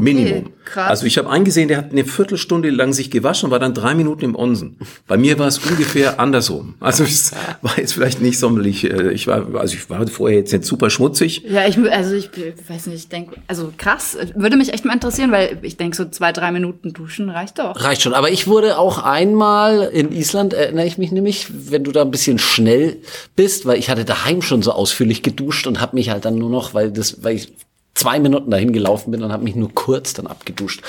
Minimum. 0.00 0.50
krass. 0.64 0.90
Also 0.90 1.06
ich 1.06 1.18
habe 1.18 1.30
eingesehen, 1.30 1.68
der 1.68 1.78
hat 1.78 1.92
eine 1.92 2.04
Viertelstunde 2.04 2.70
lang 2.70 2.92
sich 2.92 3.10
gewaschen 3.10 3.46
und 3.46 3.50
war 3.50 3.58
dann 3.58 3.74
drei 3.74 3.94
Minuten 3.94 4.24
im 4.24 4.36
Onsen. 4.36 4.76
Bei 5.06 5.16
mir 5.16 5.38
war 5.38 5.46
es 5.46 5.58
ungefähr 5.58 6.20
andersrum. 6.20 6.74
Also 6.80 7.04
es 7.04 7.32
war 7.62 7.78
jetzt 7.78 7.94
vielleicht 7.94 8.20
nicht 8.20 8.38
sonderlich, 8.38 8.84
äh, 8.84 9.12
ich 9.12 9.26
war, 9.26 9.54
also 9.54 9.74
ich 9.74 9.88
war 9.90 10.06
vorher 10.06 10.38
jetzt 10.38 10.52
nicht 10.52 10.64
super 10.64 10.90
schmutzig. 10.90 11.42
Ja, 11.48 11.66
ich, 11.66 11.78
also 11.90 12.14
ich 12.14 12.30
weiß 12.68 12.86
nicht, 12.86 12.96
ich 12.96 13.08
denke, 13.08 13.36
also 13.46 13.72
krass, 13.76 14.16
würde 14.34 14.56
mich 14.56 14.72
echt 14.72 14.84
mal 14.84 14.94
interessieren, 14.94 15.32
weil 15.32 15.58
ich 15.62 15.76
denke, 15.76 15.96
so 15.96 16.04
zwei, 16.06 16.32
drei 16.32 16.52
Minuten 16.52 16.92
duschen 16.92 17.30
reicht 17.30 17.58
doch. 17.58 17.82
Reicht 17.82 18.02
schon. 18.02 18.14
Aber 18.14 18.30
ich 18.30 18.46
wurde 18.46 18.78
auch 18.78 18.98
einmal 18.98 19.90
in 19.92 20.12
Island, 20.12 20.54
erinnere 20.54 20.86
ich 20.86 20.98
mich 20.98 21.12
nämlich, 21.12 21.46
wenn 21.70 21.84
du 21.84 21.92
da 21.92 22.02
ein 22.02 22.10
bisschen 22.10 22.38
schnell 22.38 22.98
bist, 23.34 23.66
weil 23.66 23.78
ich 23.78 23.90
hatte 23.90 24.04
daheim 24.04 24.42
schon 24.42 24.62
so 24.62 24.72
ausführlich 24.72 25.22
geduscht 25.22 25.66
und 25.66 25.80
habe 25.80 25.96
mich 25.96 26.10
halt 26.10 26.24
dann 26.24 26.36
nur 26.36 26.50
noch, 26.50 26.74
weil 26.74 26.90
das, 26.90 27.22
weil 27.22 27.36
ich 27.36 27.52
zwei 27.96 28.20
Minuten 28.20 28.50
dahin 28.50 28.72
gelaufen 28.72 29.10
bin 29.10 29.22
und 29.24 29.32
habe 29.32 29.42
mich 29.42 29.56
nur 29.56 29.74
kurz 29.74 30.12
dann 30.12 30.28
abgeduscht. 30.28 30.82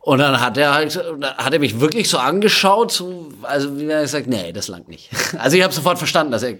Und 0.00 0.18
dann 0.18 0.40
hat 0.40 0.56
er 0.56 0.74
halt, 0.74 0.98
hat 1.36 1.52
er 1.52 1.58
mich 1.58 1.80
wirklich 1.80 2.08
so 2.08 2.18
angeschaut, 2.18 2.90
so, 2.90 3.28
also 3.42 3.78
wie 3.78 3.86
er 3.86 4.02
gesagt, 4.02 4.26
nee, 4.26 4.52
das 4.52 4.68
langt 4.68 4.88
nicht. 4.88 5.10
Also 5.38 5.56
ich 5.56 5.62
habe 5.62 5.72
sofort 5.72 5.98
verstanden, 5.98 6.32
dass 6.32 6.42
er 6.42 6.54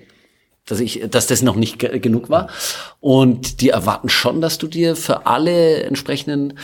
dass 0.66 0.80
ich, 0.80 1.02
dass 1.11 1.26
das 1.26 1.40
noch 1.40 1.57
nicht 1.57 1.78
ge 1.78 1.99
genug 1.99 2.28
war. 2.28 2.49
Und 3.00 3.62
die 3.62 3.71
erwarten 3.71 4.11
schon, 4.11 4.42
dass 4.42 4.59
du 4.59 4.66
dir 4.66 4.97
für 4.97 5.26
alle 5.26 5.83
entsprechenden 5.83 6.59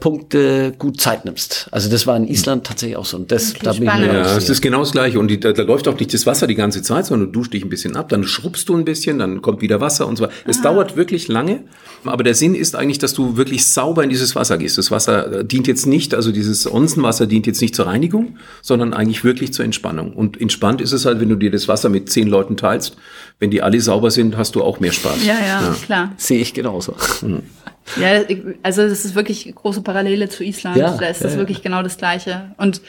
Punkte 0.00 0.72
gut 0.78 1.00
Zeit 1.00 1.24
nimmst. 1.24 1.68
Also 1.70 1.88
das 1.88 2.06
war 2.06 2.16
in 2.16 2.28
Island 2.28 2.66
tatsächlich 2.66 2.96
auch 2.96 3.04
so. 3.04 3.16
Und 3.16 3.32
das, 3.32 3.50
Okay, 3.50 3.60
da 3.62 3.72
bin 3.72 3.82
ich 3.82 3.88
Ja, 3.88 4.36
es 4.36 4.48
ist 4.48 4.60
genau 4.60 4.80
das 4.80 4.92
Gleiche. 4.92 5.18
Und 5.18 5.28
die, 5.28 5.40
da, 5.40 5.52
da 5.52 5.62
läuft 5.62 5.88
auch 5.88 5.98
nicht 5.98 6.12
das 6.12 6.26
Wasser 6.26 6.46
die 6.46 6.54
ganze 6.54 6.82
Zeit, 6.82 7.06
sondern 7.06 7.32
du 7.32 7.38
duschst 7.38 7.52
dich 7.52 7.64
ein 7.64 7.68
bisschen 7.68 7.96
ab, 7.96 8.08
dann 8.08 8.24
schrubbst 8.24 8.68
du 8.68 8.76
ein 8.76 8.84
bisschen, 8.84 9.18
dann 9.18 9.42
kommt 9.42 9.60
wieder 9.60 9.80
Wasser 9.80 10.06
und 10.06 10.16
so 10.16 10.24
weiter. 10.24 10.34
Es 10.46 10.62
dauert 10.62 10.96
wirklich 10.96 11.28
lange, 11.28 11.64
aber 12.04 12.22
der 12.24 12.34
Sinn 12.34 12.54
ist 12.54 12.76
eigentlich, 12.76 12.98
dass 12.98 13.14
du 13.14 13.36
wirklich 13.36 13.66
sauber 13.66 14.04
in 14.04 14.10
dieses 14.10 14.34
Wasser 14.34 14.58
gehst. 14.58 14.78
Das 14.78 14.90
Wasser 14.90 15.40
äh, 15.40 15.44
dient 15.44 15.66
jetzt 15.66 15.86
nicht, 15.86 16.14
also 16.14 16.32
dieses 16.32 16.70
Onsenwasser 16.70 17.26
dient 17.26 17.46
jetzt 17.46 17.60
nicht 17.60 17.74
zur 17.74 17.86
Reinigung, 17.86 18.36
sondern 18.62 18.94
eigentlich 18.94 19.24
wirklich 19.24 19.52
zur 19.52 19.64
Entspannung. 19.64 20.12
Und 20.12 20.40
entspannt 20.40 20.80
ist 20.80 20.92
es 20.92 21.04
halt, 21.06 21.20
wenn 21.20 21.28
du 21.28 21.36
dir 21.36 21.50
das 21.50 21.68
Wasser 21.68 21.88
mit 21.88 22.10
zehn 22.10 22.28
Leuten 22.28 22.56
teilst. 22.56 22.96
Wenn 23.38 23.50
die 23.50 23.62
alle 23.62 23.80
sauber 23.80 24.10
sind, 24.10 24.36
hast 24.36 24.54
du 24.54 24.62
auch 24.62 24.80
mehr 24.80 24.92
Spaß. 24.92 25.24
Ja, 25.24 25.34
ja, 25.34 25.76
klar. 25.84 26.12
Sehe 26.16 26.40
ich 26.40 26.54
genauso. 26.54 26.94
Ja, 27.94 28.22
also 28.62 28.88
das 28.88 29.04
ist 29.04 29.14
wirklich 29.14 29.54
große 29.54 29.82
Parallele 29.82 30.28
zu 30.28 30.42
Island. 30.42 30.76
Ja, 30.76 30.96
da 30.96 31.06
ist 31.06 31.22
das 31.24 31.34
ja. 31.34 31.38
wirklich 31.38 31.62
genau 31.62 31.82
das 31.82 31.96
Gleiche. 31.96 32.50
Und 32.56 32.80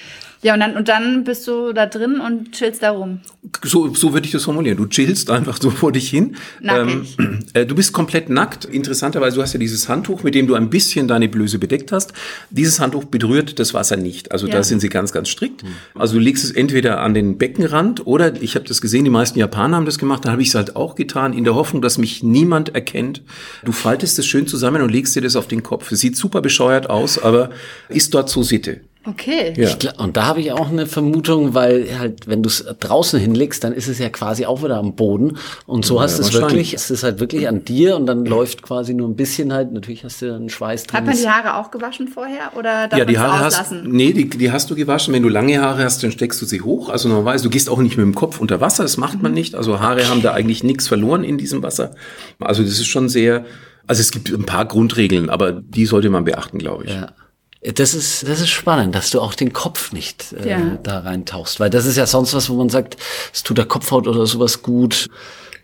ja, 0.48 0.54
und 0.54 0.62
dann, 0.62 0.78
und 0.78 0.88
dann 0.88 1.26
bist 1.26 1.46
du 1.46 1.74
da 1.74 1.88
drin 1.88 2.22
und 2.22 2.54
chillst 2.54 2.82
da 2.82 2.92
rum. 2.92 3.20
So, 3.66 3.94
so 3.94 4.14
würde 4.14 4.26
ich 4.26 4.32
das 4.32 4.46
formulieren. 4.46 4.78
Du 4.78 4.86
chillst 4.86 5.30
einfach 5.30 5.60
so 5.62 5.70
vor 5.70 5.92
dich 5.92 6.10
hin. 6.10 6.38
Nackig. 6.62 7.18
Ähm, 7.20 7.40
äh, 7.54 7.66
du 7.66 7.76
bist 7.76 7.92
komplett 7.92 8.30
nackt. 8.30 8.64
Interessanterweise, 8.64 9.36
du 9.36 9.42
hast 9.42 9.52
ja 9.52 9.60
dieses 9.60 9.90
Handtuch, 9.90 10.24
mit 10.24 10.36
dem 10.36 10.48
du 10.48 10.56
ein 10.56 10.70
bisschen 10.70 11.10
deine 11.10 11.28
Blöße 11.28 11.60
bedeckt 11.60 11.92
hast. 11.92 12.14
Dieses 12.50 12.80
Handtuch 12.80 13.04
berührt 13.04 13.60
das 13.60 13.74
Wasser 13.74 13.98
nicht. 13.98 14.32
Also 14.32 14.48
Ja. 14.48 14.54
da 14.54 14.64
sind 14.64 14.80
sie 14.80 14.88
ganz, 14.88 15.12
ganz 15.12 15.28
strikt. 15.28 15.66
Also 15.96 16.14
du 16.14 16.22
legst 16.22 16.46
es 16.46 16.52
entweder 16.52 17.02
an 17.02 17.14
den 17.14 17.38
Beckenrand 17.38 18.08
oder 18.08 18.42
ich 18.42 18.56
habe 18.56 18.66
das 18.66 18.80
gesehen, 18.80 19.04
die 19.04 19.10
meisten 19.12 19.38
Japaner 19.38 19.76
haben 19.76 19.86
das 19.86 19.98
gemacht, 19.98 20.24
da 20.24 20.32
habe 20.32 20.42
ich 20.42 20.48
es 20.48 20.56
halt 20.56 20.78
auch 20.78 20.96
getan, 20.96 21.34
in 21.34 21.44
der 21.44 21.56
Hoffnung, 21.56 21.82
dass 21.82 21.98
mich 21.98 22.24
niemand 22.24 22.74
erkennt. 22.74 23.22
Du 23.66 23.74
faltest 23.74 24.18
es 24.18 24.26
schön 24.26 24.48
zusammen 24.48 24.82
und 24.82 24.92
legst 24.92 25.14
dir 25.14 25.22
das 25.22 25.36
auf 25.36 25.50
den 25.50 25.62
Kopf. 25.62 25.92
Es 25.92 26.00
sieht 26.00 26.16
super 26.16 26.42
bescheuert 26.42 26.90
aus, 26.90 27.20
aber 27.22 27.50
ist 27.90 28.14
dort 28.14 28.30
so 28.30 28.44
Sitte. 28.44 28.80
Okay. 29.08 29.54
Ja. 29.56 29.70
Ich 29.70 29.76
gla- 29.76 29.98
Und 30.04 30.18
da 30.18 30.26
habe 30.26 30.42
ich 30.42 30.52
auch 30.52 30.70
eine 30.70 30.86
Vermutung, 30.86 31.54
weil 31.54 31.98
halt, 31.98 32.28
wenn 32.28 32.44
du 32.44 32.50
es 32.50 32.66
draußen 32.80 33.20
hinlegst, 33.20 33.64
dann 33.64 33.72
ist 33.74 33.88
es 33.88 34.00
ja 34.00 34.10
quasi 34.10 34.46
auch 34.46 34.64
wieder 34.64 34.78
am 34.78 34.96
Boden. 34.96 35.38
Und 35.66 35.86
so 35.86 36.02
hast 36.02 36.18
du 36.20 36.24
es 36.24 36.34
wirklich, 36.34 36.74
es 36.74 36.92
ist 36.92 37.04
halt 37.04 37.20
wirklich 37.20 37.48
an 37.48 37.64
dir 37.64 37.96
und 37.96 38.06
dann 38.06 38.26
läuft 38.26 38.62
quasi 38.64 38.94
nur 38.94 39.08
ein 39.08 39.16
bisschen 39.16 39.54
halt, 39.54 39.72
natürlich 39.72 40.04
hast 40.04 40.22
du 40.22 40.34
einen 40.36 40.50
Schweiß 40.50 40.84
drin. 40.88 40.98
Hat 41.00 41.06
man 41.06 41.16
die 41.18 41.28
Haare 41.30 41.56
auch 41.58 41.72
gewaschen 41.72 42.08
vorher 42.10 42.52
oder 42.58 42.88
darf 42.88 43.00
Ja, 43.00 43.06
die 43.06 43.18
Haare 43.18 43.40
hast, 43.46 43.72
nee, 43.84 44.12
die, 44.14 44.28
die 44.30 44.52
hast 44.52 44.70
du 44.70 44.76
gewaschen. 44.76 45.14
Wenn 45.14 45.24
du 45.24 45.30
lange 45.30 45.62
Haare 45.62 45.84
hast, 45.84 46.04
dann 46.04 46.12
steckst 46.12 46.42
du 46.42 46.46
sie 46.46 46.62
hoch. 46.62 46.90
Also 46.90 47.08
normalerweise, 47.08 47.46
du 47.46 47.50
gehst 47.50 47.70
auch 47.70 47.80
nicht 47.80 47.96
mit 47.98 48.06
dem 48.06 48.16
Kopf 48.16 48.40
unter 48.42 48.60
Wasser, 48.60 48.84
das 48.84 48.98
macht 48.98 49.22
man 49.24 49.34
nicht. 49.34 49.56
Also 49.56 49.80
Haare 49.80 50.10
haben 50.10 50.22
da 50.22 50.34
eigentlich 50.34 50.64
nichts 50.64 50.88
verloren 50.88 51.24
in 51.24 51.38
diesem 51.38 51.64
Wasser. 51.64 51.92
Also 52.40 52.62
das 52.64 52.74
ist 52.74 52.88
schon 52.88 53.08
sehr, 53.10 53.46
also 53.88 54.02
es 54.02 54.12
gibt 54.12 54.30
ein 54.30 54.46
paar 54.46 54.66
Grundregeln, 54.66 55.30
aber 55.30 55.52
die 55.54 55.86
sollte 55.86 56.10
man 56.10 56.26
beachten, 56.26 56.58
glaube 56.58 56.86
ich. 56.86 56.92
Ja. 56.94 57.14
Das 57.64 57.94
ist, 57.94 58.28
das 58.28 58.40
ist 58.40 58.50
spannend, 58.50 58.94
dass 58.96 59.10
du 59.10 59.20
auch 59.20 59.34
den 59.34 59.52
Kopf 59.52 59.92
nicht 59.92 60.34
äh, 60.34 60.50
Ja. 60.50 60.78
da 60.84 61.00
reintauchst, 61.00 61.60
weil 61.60 61.70
das 61.70 61.86
ist 61.86 61.96
ja 61.98 62.06
sonst 62.06 62.34
was, 62.34 62.50
wo 62.50 62.56
man 62.56 62.70
sagt, 62.70 62.98
es 63.34 63.44
tut 63.44 63.58
der 63.58 63.66
Kopfhaut 63.66 64.08
oder 64.08 64.26
sowas 64.28 64.62
gut. 64.62 65.10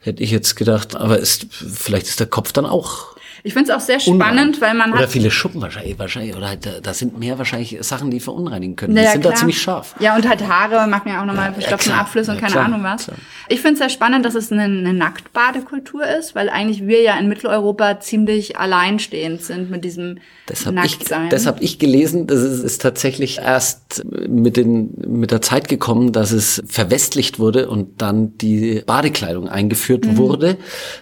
Hätte 0.02 0.22
ich 0.24 0.32
jetzt 0.32 0.56
gedacht, 0.56 0.96
aber 0.96 1.20
ist, 1.20 1.46
vielleicht 1.52 2.08
ist 2.08 2.20
der 2.20 2.28
Kopf 2.28 2.52
dann 2.52 2.66
auch 2.66 3.13
Ich 3.46 3.54
finde 3.54 3.72
es 3.72 3.76
auch 3.76 3.82
sehr 3.86 3.98
unrein. 4.08 4.34
spannend, 4.34 4.62
weil 4.62 4.74
man 4.74 4.94
Oder 4.94 5.04
hat. 5.04 5.10
viele 5.12 5.30
Schuppen 5.30 5.62
wahrscheinlich, 5.62 6.00
wahrscheinlich, 6.00 6.34
oder 6.36 6.48
halt, 6.48 6.66
da, 6.66 6.80
da 6.82 6.94
sind 6.94 7.20
mehr 7.20 7.38
wahrscheinlich 7.38 7.78
Sachen, 7.82 8.10
die 8.10 8.22
verunreinigen 8.22 8.76
können. 8.78 8.94
Naja, 8.94 9.08
die 9.08 9.14
sind 9.14 9.26
da 9.26 9.30
klar. 9.30 9.40
ziemlich 9.40 9.62
scharf. 9.62 9.96
Ja, 10.00 10.16
und 10.16 10.28
halt 10.28 10.48
Haare 10.48 10.88
machen 10.88 11.10
ja 11.10 11.22
auch 11.22 11.26
nochmal 11.26 11.48
Ja, 11.48 11.54
verstopfen 11.54 11.92
klar. 11.92 12.02
Abflüsse 12.02 12.32
und 12.32 12.38
Ja, 12.38 12.42
keine 12.42 12.52
klar, 12.54 12.66
Ahnung 12.66 12.84
was. 12.84 13.04
klar. 13.06 13.18
Ich 13.50 13.60
finde 13.60 13.74
es 13.74 13.80
sehr 13.80 13.90
spannend, 13.90 14.26
dass 14.26 14.36
es 14.36 14.52
eine, 14.52 14.64
eine 14.64 14.94
Nacktbadekultur 14.94 16.06
ist, 16.08 16.36
weil 16.36 16.50
eigentlich 16.50 16.88
wir 16.88 17.02
ja 17.02 17.18
in 17.18 17.28
Mitteleuropa 17.28 18.00
ziemlich 18.00 18.58
alleinstehend 18.58 19.42
sind 19.44 19.70
mit 19.70 19.84
diesem 19.84 20.20
Das 20.46 20.66
habe 20.66 20.78
ich, 20.86 20.98
Nacktsein. 21.00 21.30
das 21.30 21.46
hab 21.46 21.62
ich 21.62 21.80
gelesen. 21.80 22.28
Das 22.28 22.40
ist, 22.40 22.64
ist 22.64 22.82
tatsächlich 22.82 23.40
erst 23.40 24.06
mit, 24.06 24.56
den, 24.56 24.94
mit 25.06 25.32
der 25.32 25.42
Zeit 25.42 25.68
gekommen, 25.68 26.14
dass 26.14 26.32
es 26.32 26.64
verwestlicht 26.68 27.40
wurde 27.40 27.70
und 27.70 28.02
dann 28.02 28.38
die 28.38 28.82
Badekleidung 28.86 29.50
eingeführt 29.50 30.06
Mhm. 30.06 30.18
wurde 30.18 30.58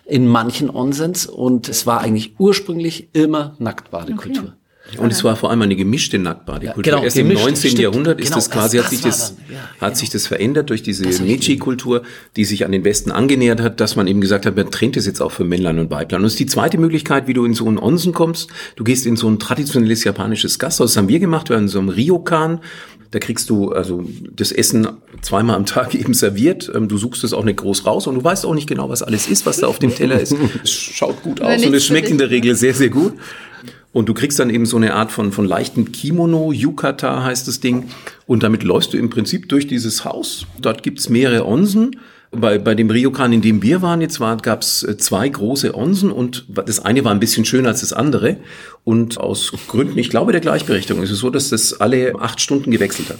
in 0.06 0.28
manchen 0.28 0.70
Onsens. 0.70 1.26
Und 1.28 1.70
es 1.70 1.86
war 1.86 2.02
eigentlich 2.02 2.31
ursprünglich 2.38 3.10
immer 3.14 3.56
Nacktbadekultur. 3.60 4.54
Und 4.98 5.12
es 5.12 5.24
war 5.24 5.36
vor 5.38 5.52
allem 5.52 5.62
eine 5.62 5.76
gemischte 5.76 6.18
Nacktbadekultur. 6.18 6.84
Ja, 6.86 6.96
genau, 6.98 7.04
Erst 7.06 7.16
im 7.16 7.28
gemischt, 7.28 7.46
19. 7.46 7.70
stimmt. 7.70 7.80
Jahrhundert 7.84 8.20
ist 8.20 8.26
Genau, 8.26 8.36
das 8.38 8.50
quasi, 8.50 8.78
das- 8.78 8.86
hat, 8.86 8.90
sich 8.92 9.02
das 9.02 9.36
dann, 9.38 9.46
ja, 9.56 9.62
hat 9.62 9.80
genau. 9.80 9.94
sich 9.96 10.10
das 10.10 10.28
verändert 10.28 10.70
durch 10.70 10.82
diese 10.84 11.04
Meiji-Kultur, 11.24 12.02
die 12.36 12.44
sich 12.46 12.66
an 12.66 12.72
den 12.72 12.84
Westen 12.84 13.12
angenähert 13.12 13.62
hat, 13.62 13.80
dass 13.80 13.96
man 13.96 14.08
eben 14.08 14.20
gesagt 14.22 14.46
hat, 14.46 14.56
man 14.56 14.70
trennt 14.72 14.98
es 14.98 15.06
jetzt 15.06 15.22
auch 15.22 15.32
für 15.32 15.44
Männlein 15.46 15.78
und 15.80 15.92
Weiblein. 15.92 16.20
Und 16.22 16.24
das 16.24 16.34
ist 16.34 16.40
die 16.40 16.46
zweite 16.48 16.78
Möglichkeit, 16.80 17.28
wie 17.28 17.34
du 17.34 17.46
in 17.46 17.54
so 17.54 17.68
einen 17.68 17.78
Onsen 17.78 18.12
kommst. 18.12 18.50
Du 18.76 18.84
gehst 18.84 19.06
in 19.06 19.16
so 19.16 19.30
ein 19.30 19.40
traditionelles 19.40 20.04
japanisches 20.04 20.58
Gasthaus. 20.60 20.92
Das 20.92 20.98
haben 20.98 21.08
wir 21.08 21.20
gemacht, 21.20 21.50
wir 21.50 21.56
waren 21.56 21.64
in 21.66 21.70
so 21.70 21.80
einem 21.80 21.90
Ryokan. 21.90 22.60
Da 23.12 23.20
kriegst 23.20 23.50
du 23.50 23.72
also 23.72 24.06
das 24.36 24.52
Essen 24.52 24.88
zweimal 25.22 25.56
am 25.56 25.66
Tag 25.66 25.94
eben 26.00 26.14
serviert. 26.14 26.72
Ähm, 26.74 26.88
Du 26.88 26.98
suchst 26.98 27.24
es 27.24 27.34
auch 27.34 27.44
nicht 27.44 27.58
groß 27.58 27.86
raus 27.86 28.08
und 28.08 28.16
du 28.16 28.24
weißt 28.24 28.46
auch 28.46 28.56
nicht 28.56 28.68
genau, 28.68 28.90
was 28.90 29.04
alles 29.04 29.28
ist, 29.28 29.46
was 29.46 29.58
da 29.58 29.68
auf 29.68 29.80
dem 29.80 29.94
Teller 29.94 30.20
ist. 30.20 30.36
Es 30.64 30.72
schaut 30.72 31.22
gut 31.24 31.42
aus 31.42 31.64
und 31.64 31.74
es 31.74 31.86
schmeckt 31.86 32.10
in 32.10 32.18
der 32.18 32.30
Regel 32.30 32.56
sehr, 32.56 32.74
sehr 32.74 32.90
gut. 32.90 33.14
Und 33.94 34.08
du 34.08 34.14
kriegst 34.14 34.40
dann 34.40 34.50
eben 34.50 34.66
so 34.66 34.78
eine 34.78 34.94
Art 34.94 35.12
von, 35.12 35.32
von 35.34 35.46
leichten 35.46 35.92
Kimono, 35.92 36.54
Yukata 36.54 37.24
heißt 37.24 37.48
das 37.48 37.60
Ding. 37.60 37.90
Und 38.26 38.44
damit 38.44 38.64
läufst 38.64 38.94
du 38.94 38.98
im 38.98 39.10
Prinzip 39.10 39.50
durch 39.50 39.68
dieses 39.68 40.06
Haus. 40.06 40.46
Dort 40.60 40.82
gibt's 40.82 41.10
mehrere 41.10 41.46
Onsen. 41.46 41.98
Bei, 42.32 42.58
bei 42.58 42.76
dem 42.76 42.90
Ryokan, 42.90 43.34
in 43.34 43.42
dem 43.42 43.62
wir 43.62 43.82
waren 43.82 44.00
jetzt, 44.00 44.22
war, 44.22 44.38
gab's 44.38 44.84
äh, 44.84 44.98
zwei 44.98 45.28
große 45.28 45.76
Onsen 45.76 46.12
und 46.12 46.46
das 46.48 46.80
eine 46.80 47.04
war 47.04 47.12
ein 47.12 47.20
bisschen 47.20 47.44
schöner 47.44 47.70
als 47.70 47.82
das 47.82 47.92
andere. 47.92 48.38
Und 48.86 49.18
aus 49.18 49.52
Gründen, 49.68 49.98
ich 49.98 50.10
glaube, 50.10 50.32
der 50.32 50.40
Gleichberechtigung 50.40 51.04
ist 51.04 51.12
es 51.12 51.20
so, 51.20 51.30
dass 51.30 51.50
das 51.50 51.82
alle 51.82 52.16
acht 52.20 52.40
Stunden 52.40 52.72
gewechselt 52.72 53.10
hat. 53.10 53.20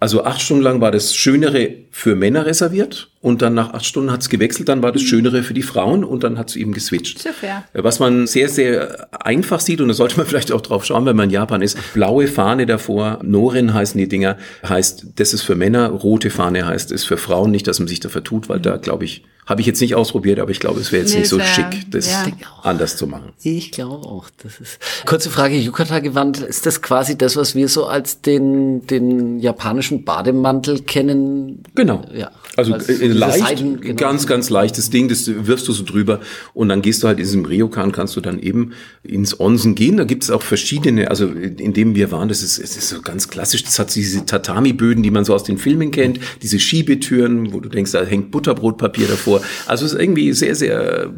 Also 0.00 0.22
acht 0.22 0.40
Stunden 0.40 0.62
lang 0.62 0.80
war 0.80 0.92
das 0.92 1.16
Schönere 1.16 1.74
für 1.90 2.14
Männer 2.14 2.46
reserviert 2.46 3.10
und 3.20 3.42
dann 3.42 3.54
nach 3.54 3.74
acht 3.74 3.84
Stunden 3.84 4.12
hat's 4.12 4.28
gewechselt, 4.28 4.68
dann 4.68 4.80
war 4.80 4.92
das 4.92 5.02
Schönere 5.02 5.42
für 5.42 5.54
die 5.54 5.62
Frauen 5.62 6.04
und 6.04 6.22
dann 6.22 6.38
hat's 6.38 6.54
eben 6.54 6.72
geswitcht. 6.72 7.18
Sehr 7.18 7.32
fair. 7.32 7.64
Was 7.72 7.98
man 7.98 8.28
sehr, 8.28 8.48
sehr 8.48 9.08
einfach 9.24 9.58
sieht, 9.58 9.80
und 9.80 9.88
da 9.88 9.94
sollte 9.94 10.16
man 10.16 10.26
vielleicht 10.28 10.52
auch 10.52 10.60
drauf 10.60 10.84
schauen, 10.84 11.04
wenn 11.04 11.16
man 11.16 11.28
in 11.28 11.34
Japan 11.34 11.62
ist, 11.62 11.94
blaue 11.94 12.28
Fahne 12.28 12.66
davor, 12.66 13.18
Norin 13.24 13.74
heißen 13.74 13.98
die 13.98 14.08
Dinger, 14.08 14.36
heißt, 14.68 15.06
das 15.16 15.34
ist 15.34 15.42
für 15.42 15.56
Männer, 15.56 15.88
rote 15.88 16.30
Fahne 16.30 16.64
heißt, 16.64 16.92
ist 16.92 17.04
für 17.04 17.16
Frauen, 17.16 17.50
nicht, 17.50 17.66
dass 17.66 17.80
man 17.80 17.88
sich 17.88 17.98
da 17.98 18.08
vertut, 18.08 18.48
weil 18.48 18.60
da, 18.60 18.76
glaube 18.76 19.04
ich, 19.04 19.24
habe 19.48 19.62
ich 19.62 19.66
jetzt 19.66 19.80
nicht 19.80 19.94
ausprobiert, 19.94 20.38
aber 20.40 20.50
ich 20.50 20.60
glaube, 20.60 20.78
es 20.78 20.92
wäre 20.92 21.02
jetzt 21.02 21.14
Nee, 21.14 21.20
nicht 21.20 21.28
so 21.30 21.40
schick, 21.40 21.90
das 21.90 22.06
ja. 22.10 22.26
anders 22.62 22.96
zu 22.98 23.06
machen. 23.06 23.30
Ich 23.42 23.70
glaube 23.70 24.06
auch. 24.06 24.26
Das 24.42 24.60
ist 24.60 24.78
kurze 25.06 25.30
Frage, 25.30 25.56
Yukata-Gewand, 25.56 26.38
ist 26.42 26.66
das 26.66 26.82
quasi 26.82 27.16
das, 27.16 27.34
was 27.36 27.54
wir 27.54 27.68
so 27.68 27.86
als 27.86 28.20
den, 28.20 28.86
den 28.86 29.38
japanischen 29.40 30.04
Bademantel 30.04 30.80
kennen? 30.82 31.62
Genau. 31.74 32.04
Ja. 32.14 32.30
Also 32.56 32.72
Was- 32.72 32.88
äh, 32.90 33.06
leicht, 33.06 33.38
Seiden, 33.38 33.80
genau. 33.80 33.94
ganz, 33.96 34.26
ganz 34.26 34.50
leichtes 34.50 34.90
Ding, 34.90 35.08
das 35.08 35.26
wirfst 35.34 35.66
du 35.66 35.72
so 35.72 35.82
drüber 35.84 36.20
und 36.52 36.68
dann 36.68 36.82
gehst 36.82 37.02
du 37.02 37.06
halt 37.08 37.18
in 37.18 37.24
diesem 37.24 37.44
Ryokan, 37.46 37.90
kannst 37.92 38.16
du 38.16 38.20
dann 38.20 38.38
eben 38.40 38.72
ins 39.02 39.40
Onsen 39.40 39.74
gehen. 39.74 39.96
Da 39.96 40.04
gibt 40.04 40.24
es 40.24 40.30
auch 40.30 40.42
verschiedene, 40.42 41.08
also 41.10 41.26
in 41.28 41.72
dem 41.72 41.94
wir 41.94 42.10
waren, 42.12 42.28
das 42.28 42.42
ist, 42.42 42.58
es 42.58 42.76
ist 42.76 42.90
so 42.90 43.00
ganz 43.00 43.28
klassisch, 43.28 43.64
das 43.64 43.78
hat 43.78 43.94
diese 43.94 44.26
Tatami-Böden, 44.26 45.02
die 45.02 45.10
man 45.10 45.24
so 45.24 45.34
aus 45.34 45.44
den 45.44 45.56
Filmen 45.56 45.90
kennt, 45.90 46.20
diese 46.42 46.58
Schiebetüren, 46.60 47.52
wo 47.54 47.60
du 47.60 47.68
denkst, 47.70 47.92
da 47.92 48.04
hängt 48.04 48.30
Butterbrotpapier 48.30 49.06
davor. 49.08 49.37
Also 49.66 49.84
es 49.84 49.92
ist 49.92 50.00
irgendwie 50.00 50.32
sehr, 50.32 50.54
sehr 50.54 51.10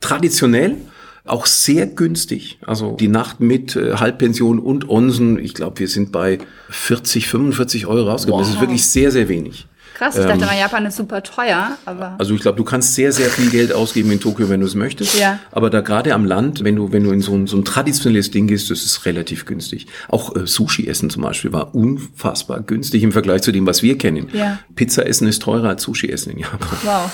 traditionell. 0.00 0.76
Auch 1.26 1.46
sehr 1.46 1.86
günstig. 1.86 2.58
Also 2.66 2.96
die 3.00 3.08
Nacht 3.08 3.40
mit 3.40 3.76
äh, 3.76 3.94
Halbpension 3.94 4.58
und 4.58 4.90
Onsen, 4.90 5.38
ich 5.38 5.54
glaube, 5.54 5.78
wir 5.78 5.88
sind 5.88 6.12
bei 6.12 6.38
40, 6.68 7.28
45 7.28 7.86
Euro 7.86 8.10
rausgekommen. 8.10 8.44
Das 8.44 8.54
ist 8.54 8.60
wirklich 8.60 8.84
sehr, 8.84 9.10
sehr 9.10 9.30
wenig. 9.30 9.66
Krass, 9.94 10.18
ich 10.18 10.24
dachte 10.24 10.44
mal, 10.44 10.58
Japan 10.58 10.84
ist 10.86 10.96
super 10.96 11.22
teuer, 11.22 11.78
aber 11.84 12.16
Also 12.18 12.34
ich 12.34 12.40
glaube, 12.40 12.56
du 12.56 12.64
kannst 12.64 12.96
sehr, 12.96 13.12
sehr 13.12 13.30
viel 13.30 13.48
Geld 13.48 13.72
ausgeben 13.72 14.10
in 14.10 14.18
Tokio, 14.18 14.48
wenn 14.48 14.60
du 14.60 14.66
es 14.66 14.74
möchtest. 14.74 15.18
Ja. 15.18 15.38
Aber 15.52 15.70
da 15.70 15.82
gerade 15.82 16.14
am 16.14 16.24
Land, 16.24 16.64
wenn 16.64 16.74
du, 16.74 16.90
wenn 16.90 17.04
du 17.04 17.12
in 17.12 17.20
so 17.20 17.32
ein, 17.32 17.46
so 17.46 17.56
ein 17.56 17.64
traditionelles 17.64 18.32
Ding 18.32 18.48
gehst, 18.48 18.72
das 18.72 18.82
ist 18.82 19.06
relativ 19.06 19.46
günstig. 19.46 19.86
Auch 20.08 20.34
äh, 20.34 20.48
Sushi 20.48 20.88
essen 20.88 21.10
zum 21.10 21.22
Beispiel 21.22 21.52
war 21.52 21.76
unfassbar 21.76 22.60
günstig 22.60 23.04
im 23.04 23.12
Vergleich 23.12 23.42
zu 23.42 23.52
dem, 23.52 23.66
was 23.66 23.84
wir 23.84 23.96
kennen. 23.96 24.28
Ja. 24.32 24.58
Pizza 24.74 25.06
essen 25.06 25.28
ist 25.28 25.42
teurer 25.42 25.68
als 25.68 25.84
Sushi 25.84 26.10
essen 26.10 26.32
in 26.32 26.38
Japan. 26.40 26.78
wow. 26.82 27.10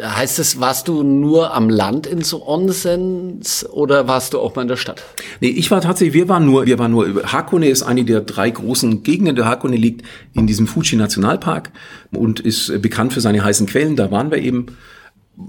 Heißt 0.00 0.38
es, 0.38 0.58
warst 0.60 0.88
du 0.88 1.02
nur 1.02 1.54
am 1.54 1.68
Land 1.68 2.06
in 2.06 2.22
so 2.22 2.46
Onsens 2.46 3.66
oder 3.68 4.08
warst 4.08 4.32
du 4.32 4.40
auch 4.40 4.54
mal 4.54 4.62
in 4.62 4.68
der 4.68 4.76
Stadt? 4.76 5.02
Nee, 5.40 5.48
ich 5.48 5.70
war 5.70 5.80
tatsächlich, 5.80 6.14
wir 6.14 6.28
waren 6.28 6.46
nur, 6.46 6.66
wir 6.66 6.78
waren 6.78 6.92
nur, 6.92 7.30
Hakone 7.30 7.68
ist 7.68 7.82
eine 7.82 8.04
der 8.04 8.20
drei 8.20 8.50
großen 8.50 9.02
Gegenden. 9.02 9.36
Der 9.36 9.44
Hakone 9.44 9.76
liegt 9.76 10.06
in 10.34 10.46
diesem 10.46 10.66
Fuji 10.66 10.96
Nationalpark 10.96 11.70
und 12.12 12.40
ist 12.40 12.70
äh, 12.70 12.78
bekannt 12.78 13.12
für 13.12 13.20
seine 13.20 13.44
heißen 13.44 13.66
Quellen. 13.66 13.96
Da 13.96 14.10
waren 14.10 14.30
wir 14.30 14.38
eben, 14.38 14.66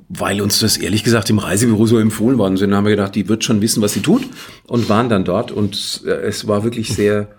weil 0.10 0.42
uns 0.42 0.60
das 0.60 0.78
ehrlich 0.78 1.04
gesagt 1.04 1.30
im 1.30 1.40
Reisebüro 1.40 1.86
so 1.86 1.98
empfohlen 1.98 2.38
worden 2.38 2.58
sind, 2.58 2.74
haben 2.74 2.86
wir 2.86 2.92
gedacht, 2.92 3.16
die 3.16 3.30
wird 3.30 3.44
schon 3.44 3.62
wissen, 3.62 3.82
was 3.82 3.94
sie 3.94 4.02
tut 4.02 4.24
und 4.68 4.90
waren 4.90 5.10
dann 5.10 5.26
dort 5.26 5.52
und 5.52 6.04
äh, 6.06 6.10
es 6.10 6.48
war 6.48 6.64
wirklich 6.64 6.94
sehr, 6.94 7.30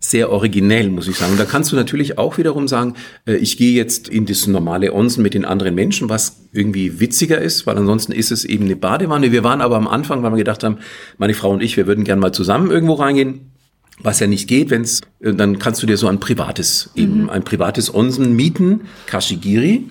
sehr 0.00 0.32
originell, 0.32 0.88
muss 0.88 1.06
ich 1.08 1.16
sagen. 1.16 1.36
Da 1.36 1.44
kannst 1.44 1.70
du 1.70 1.76
natürlich 1.76 2.16
auch 2.16 2.38
wiederum 2.38 2.66
sagen, 2.66 2.94
äh, 3.26 3.36
ich 3.36 3.58
gehe 3.58 3.72
jetzt 3.72 4.08
in 4.08 4.24
das 4.24 4.46
normale 4.46 4.94
Onsen 4.94 5.22
mit 5.22 5.34
den 5.34 5.44
anderen 5.44 5.74
Menschen, 5.74 6.08
was 6.08 6.40
irgendwie 6.52 7.00
witziger 7.00 7.38
ist, 7.38 7.66
weil 7.66 7.76
ansonsten 7.76 8.12
ist 8.12 8.32
es 8.32 8.44
eben 8.44 8.64
eine 8.64 8.76
Badewanne. 8.76 9.30
Wir 9.30 9.44
waren 9.44 9.60
aber 9.60 9.76
am 9.76 9.86
Anfang, 9.86 10.22
weil 10.22 10.32
wir 10.32 10.38
gedacht 10.38 10.64
haben, 10.64 10.78
meine 11.18 11.34
Frau 11.34 11.50
und 11.50 11.62
ich, 11.62 11.76
wir 11.76 11.86
würden 11.86 12.04
gern 12.04 12.18
mal 12.18 12.32
zusammen 12.32 12.70
irgendwo 12.70 12.94
reingehen. 12.94 13.52
Was 14.02 14.18
ja 14.18 14.26
nicht 14.26 14.48
geht, 14.48 14.70
wenn's, 14.70 15.02
äh, 15.20 15.34
dann 15.34 15.58
kannst 15.58 15.82
du 15.82 15.86
dir 15.86 15.98
so 15.98 16.08
ein 16.08 16.18
privates, 16.18 16.90
eben 16.94 17.28
ein 17.28 17.44
privates 17.44 17.94
Onsen 17.94 18.34
mieten, 18.34 18.82
Kashigiri. 19.04 19.84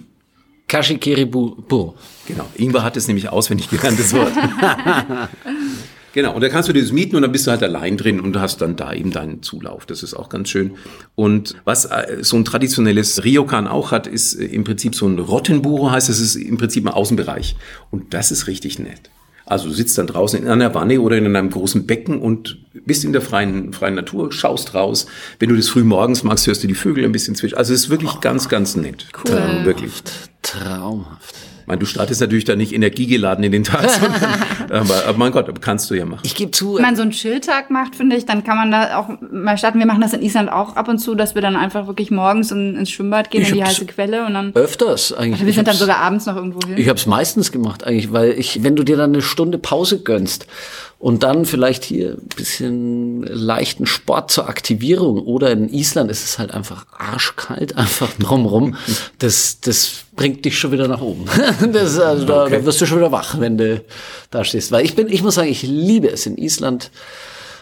Kashikiribu. 0.69 1.93
Genau, 2.27 2.45
Ingwer 2.55 2.83
hat 2.83 2.95
es 2.95 3.07
nämlich 3.07 3.27
auswendig 3.29 3.69
gelernt, 3.69 3.99
das 3.99 4.13
Wort. 4.13 4.31
genau, 6.13 6.35
und 6.35 6.41
da 6.41 6.49
kannst 6.49 6.69
du 6.69 6.73
dir 6.73 6.81
das 6.81 6.91
mieten 6.91 7.15
und 7.15 7.23
dann 7.23 7.31
bist 7.31 7.47
du 7.47 7.51
halt 7.51 7.63
allein 7.63 7.97
drin 7.97 8.19
und 8.19 8.39
hast 8.39 8.61
dann 8.61 8.75
da 8.75 8.93
eben 8.93 9.11
deinen 9.11 9.41
Zulauf. 9.41 9.87
Das 9.87 10.03
ist 10.03 10.13
auch 10.13 10.29
ganz 10.29 10.49
schön. 10.49 10.75
Und 11.15 11.55
was 11.65 11.85
äh, 11.85 12.19
so 12.21 12.37
ein 12.37 12.45
traditionelles 12.45 13.25
Ryokan 13.25 13.67
auch 13.67 13.91
hat, 13.91 14.05
ist 14.05 14.35
äh, 14.35 14.45
im 14.45 14.63
Prinzip 14.63 14.93
so 14.93 15.07
ein 15.07 15.17
Rottenburo, 15.17 15.91
heißt 15.91 16.07
es 16.07 16.19
ist 16.19 16.35
im 16.35 16.57
Prinzip 16.57 16.85
ein 16.85 16.93
Außenbereich. 16.93 17.55
Und 17.89 18.13
das 18.13 18.31
ist 18.31 18.45
richtig 18.45 18.77
nett. 18.77 19.09
Also 19.49 19.67
du 19.67 19.73
sitzt 19.73 19.97
dann 19.97 20.05
draußen 20.05 20.39
in 20.39 20.47
einer 20.47 20.75
Wanne 20.75 21.01
oder 21.01 21.17
in 21.17 21.25
einem 21.35 21.49
großen 21.49 21.87
Becken 21.87 22.21
und 22.21 22.59
bist 22.85 23.03
in 23.03 23.13
der 23.13 23.23
freien, 23.23 23.73
freien 23.73 23.95
Natur, 23.95 24.31
schaust 24.31 24.75
raus. 24.75 25.07
Wenn 25.39 25.49
du 25.49 25.55
das 25.55 25.69
früh 25.69 25.83
morgens 25.83 26.23
magst, 26.23 26.45
hörst 26.45 26.63
du 26.63 26.67
die 26.67 26.75
Vögel 26.75 27.03
ein 27.03 27.11
bisschen 27.11 27.33
zwischen. 27.33 27.57
Also 27.57 27.73
es 27.73 27.85
ist 27.85 27.89
wirklich 27.89 28.19
ganz, 28.21 28.47
ganz 28.47 28.75
nett. 28.75 29.07
Cool. 29.25 29.65
Wirklich. 29.65 29.91
Traumhaft. 30.51 31.35
Ich 31.61 31.67
meine, 31.71 31.79
du 31.81 31.85
startest 31.85 32.19
natürlich 32.19 32.45
da 32.45 32.55
nicht 32.55 32.73
energiegeladen 32.73 33.43
in 33.43 33.51
den 33.51 33.63
Tag, 33.63 33.87
sondern, 34.01 34.23
aber, 34.71 35.05
aber 35.05 35.17
mein 35.19 35.31
Gott, 35.31 35.61
kannst 35.61 35.87
du 35.91 35.93
ja 35.93 36.03
machen. 36.03 36.21
Ich 36.23 36.33
gebe 36.33 36.49
zu, 36.49 36.75
Wenn 36.75 36.81
man 36.81 36.95
so 36.95 37.03
einen 37.03 37.11
Chilltag 37.11 37.69
macht, 37.69 37.95
finde 37.95 38.15
ich, 38.15 38.25
dann 38.25 38.43
kann 38.43 38.57
man 38.57 38.71
da 38.71 38.97
auch 38.97 39.09
mal 39.31 39.55
starten. 39.55 39.77
Wir 39.77 39.85
machen 39.85 40.01
das 40.01 40.13
in 40.13 40.23
Island 40.23 40.51
auch 40.51 40.75
ab 40.75 40.87
und 40.87 40.97
zu, 40.97 41.13
dass 41.13 41.35
wir 41.35 41.43
dann 41.43 41.55
einfach 41.55 41.85
wirklich 41.85 42.09
morgens 42.09 42.49
in, 42.51 42.75
ins 42.75 42.89
Schwimmbad 42.89 43.29
gehen, 43.29 43.43
Ich 43.43 43.49
in 43.49 43.55
die 43.55 43.63
heiße 43.63 43.85
Quelle 43.85 44.25
und 44.25 44.33
dann. 44.33 44.55
öfters 44.55 45.13
eigentlich. 45.13 45.41
Wir 45.41 45.49
Ich 45.49 45.55
sind 45.55 45.67
dann 45.67 45.75
sogar 45.75 45.97
abends 45.97 46.25
noch 46.25 46.35
irgendwo 46.35 46.59
hin. 46.67 46.75
Ich 46.77 46.89
habe 46.89 46.97
es 46.97 47.05
meistens 47.05 47.51
gemacht 47.51 47.83
eigentlich, 47.83 48.11
weil 48.11 48.31
ich, 48.31 48.63
wenn 48.63 48.75
du 48.75 48.83
dir 48.83 48.97
dann 48.97 49.13
eine 49.13 49.21
Stunde 49.21 49.59
Pause 49.59 49.99
gönnst 50.01 50.47
und 50.99 51.23
dann 51.23 51.45
vielleicht 51.45 51.85
hier 51.85 52.11
ein 52.11 52.27
bisschen 52.35 53.23
leichten 53.23 53.85
Sport 53.85 54.31
zur 54.31 54.49
Aktivierung 54.49 55.19
oder 55.25 55.49
in 55.51 55.69
Island 55.69 56.11
ist 56.11 56.25
es 56.25 56.37
halt 56.37 56.51
einfach 56.51 56.85
arschkalt, 56.91 57.75
einfach 57.77 58.11
drumrum. 58.19 58.75
Das, 59.17 59.61
das 59.61 59.91
bringt 60.15 60.43
dich 60.43 60.59
schon 60.59 60.71
wieder 60.73 60.87
nach 60.89 61.01
oben. 61.01 61.25
Das, 61.71 61.97
also 61.99 62.25
da, 62.25 62.43
Okay. 62.43 62.57
da 62.59 62.65
wirst 62.65 62.81
du 62.81 62.85
schon 62.85 62.97
wieder 62.97 63.11
wach, 63.13 63.39
wenn 63.39 63.57
du 63.57 63.81
da 64.29 64.43
stehst. 64.43 64.71
Weil 64.73 64.83
ich 64.83 64.95
bin, 64.95 65.07
ich 65.07 65.23
muss 65.23 65.35
sagen, 65.35 65.49
ich 65.49 65.63
liebe 65.63 66.09
es 66.09 66.25
in 66.25 66.37
Island 66.37 66.91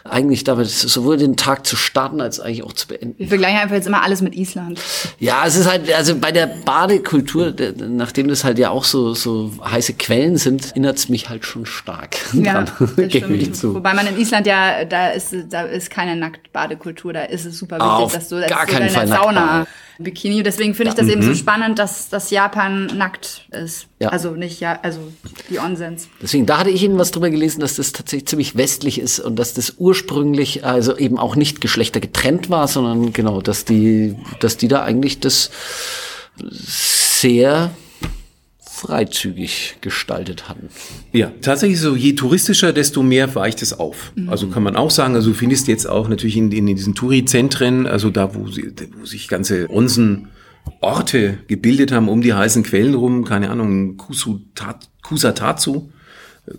eigentlich 0.10 0.44
damit 0.44 0.68
sowohl 0.70 1.18
den 1.18 1.38
Tag 1.38 1.66
zu 1.66 1.76
starten 1.76 2.22
als 2.22 2.40
eigentlich 2.40 2.64
auch 2.64 2.74
zu 2.74 2.88
beenden. 2.88 3.16
Wir 3.18 3.28
vergleichen 3.28 3.60
einfach 3.60 3.76
jetzt 3.76 3.88
immer 3.88 4.04
alles 4.04 4.22
mit 4.22 4.36
Island. 4.36 4.80
Ja, 5.20 5.46
es 5.46 5.56
ist 5.56 5.70
halt, 5.70 5.92
also 5.94 6.18
bei 6.18 6.32
der 6.32 6.48
Badekultur, 6.48 7.52
der, 7.52 7.74
nachdem 7.74 8.28
das 8.28 8.44
halt 8.44 8.60
ja 8.60 8.70
auch 8.70 8.84
so, 8.84 9.14
so 9.14 9.52
heiße 9.64 9.94
Quellen 9.94 10.38
sind, 10.38 10.72
erinnert 10.72 10.98
es 10.98 11.10
mich 11.10 11.30
halt 11.30 11.46
schon 11.46 11.66
stark 11.66 12.18
Ja, 12.34 12.64
das 12.64 13.14
stimmt. 13.14 13.56
zu. 13.56 13.76
Wobei 13.76 13.94
man 13.94 14.08
in 14.08 14.18
Island 14.18 14.48
ja, 14.48 14.86
da 14.86 15.10
ist, 15.10 15.36
da 15.50 15.64
ist 15.64 15.90
keine 15.90 16.16
Nacktbadekultur, 16.16 17.14
da 17.14 17.24
ist 17.24 17.46
es 17.46 17.58
super 17.58 17.78
wichtig, 17.78 17.90
Auf 17.90 18.14
dass 18.14 18.30
du, 18.30 18.40
dass 18.40 18.50
gar 18.50 18.66
du 18.66 18.74
deine 18.74 18.90
Fall 18.90 19.08
Sauna 19.08 19.32
Nacktbad. 19.32 19.68
Bikini. 20.00 20.44
Deswegen 20.44 20.74
finde 20.74 20.92
ich 20.92 20.96
das 20.96 21.08
eben 21.08 21.22
so 21.22 21.34
spannend, 21.34 21.80
dass, 21.80 22.10
dass 22.10 22.30
Japan 22.30 22.86
nackt 22.96 23.48
ist. 23.51 23.88
Ja. 24.00 24.10
Also 24.10 24.32
nicht, 24.32 24.60
ja, 24.60 24.80
also 24.84 25.00
die 25.50 25.60
Onsens. 25.60 26.08
Deswegen, 26.22 26.46
da 26.46 26.60
hatte 26.60 26.70
ich 26.70 26.84
eben 26.84 26.98
was 26.98 27.12
drüber 27.12 27.30
gelesen, 27.30 27.62
dass 27.62 27.75
das 27.75 27.92
tatsächlich 27.92 28.27
ziemlich 28.27 28.56
westlich 28.56 29.00
ist 29.00 29.20
und 29.20 29.38
dass 29.38 29.54
das 29.54 29.75
ursprünglich 29.77 30.66
also 30.66 30.98
eben 30.98 31.18
auch 31.18 31.36
nicht 31.36 31.62
geschlechtergetrennt 31.62 32.50
war, 32.50 32.68
sondern 32.68 33.13
genau, 33.13 33.42
dass 33.42 33.66
die, 33.66 34.16
dass 34.39 34.58
die 34.58 34.68
da 34.68 34.84
eigentlich 34.84 35.20
das 35.20 35.50
sehr 36.39 37.72
freizügig 38.78 39.78
gestaltet 39.82 40.48
hatten. 40.48 40.70
Ja, 41.12 41.32
tatsächlich 41.42 41.80
so, 41.80 41.96
je 41.96 42.14
touristischer, 42.14 42.74
desto 42.74 43.02
mehr 43.02 43.34
weicht 43.34 43.62
es 43.62 43.78
auf. 43.78 44.14
Also 44.28 44.48
kann 44.48 44.64
man 44.64 44.76
auch 44.76 44.92
sagen, 44.92 45.16
also 45.16 45.32
du 45.32 45.36
findest 45.36 45.68
jetzt 45.68 45.90
auch 45.90 46.08
natürlich 46.08 46.38
in, 46.38 46.52
in 46.52 46.68
diesen 46.68 46.94
Touri-Zentren, 46.94 47.88
also 47.88 48.12
da, 48.12 48.36
wo, 48.36 48.48
sie, 48.48 48.72
wo 48.98 49.06
sich 49.06 49.28
ganze 49.28 49.70
Onsen 49.70 50.28
Orte 50.82 51.40
gebildet 51.48 51.92
haben 51.92 52.10
um 52.10 52.22
die 52.22 52.34
heißen 52.34 52.62
Quellen 52.64 52.94
rum, 52.94 53.24
keine 53.26 53.50
Ahnung, 53.50 53.98
Kusutat, 53.98 54.90
Kusatatsu, 55.02 55.90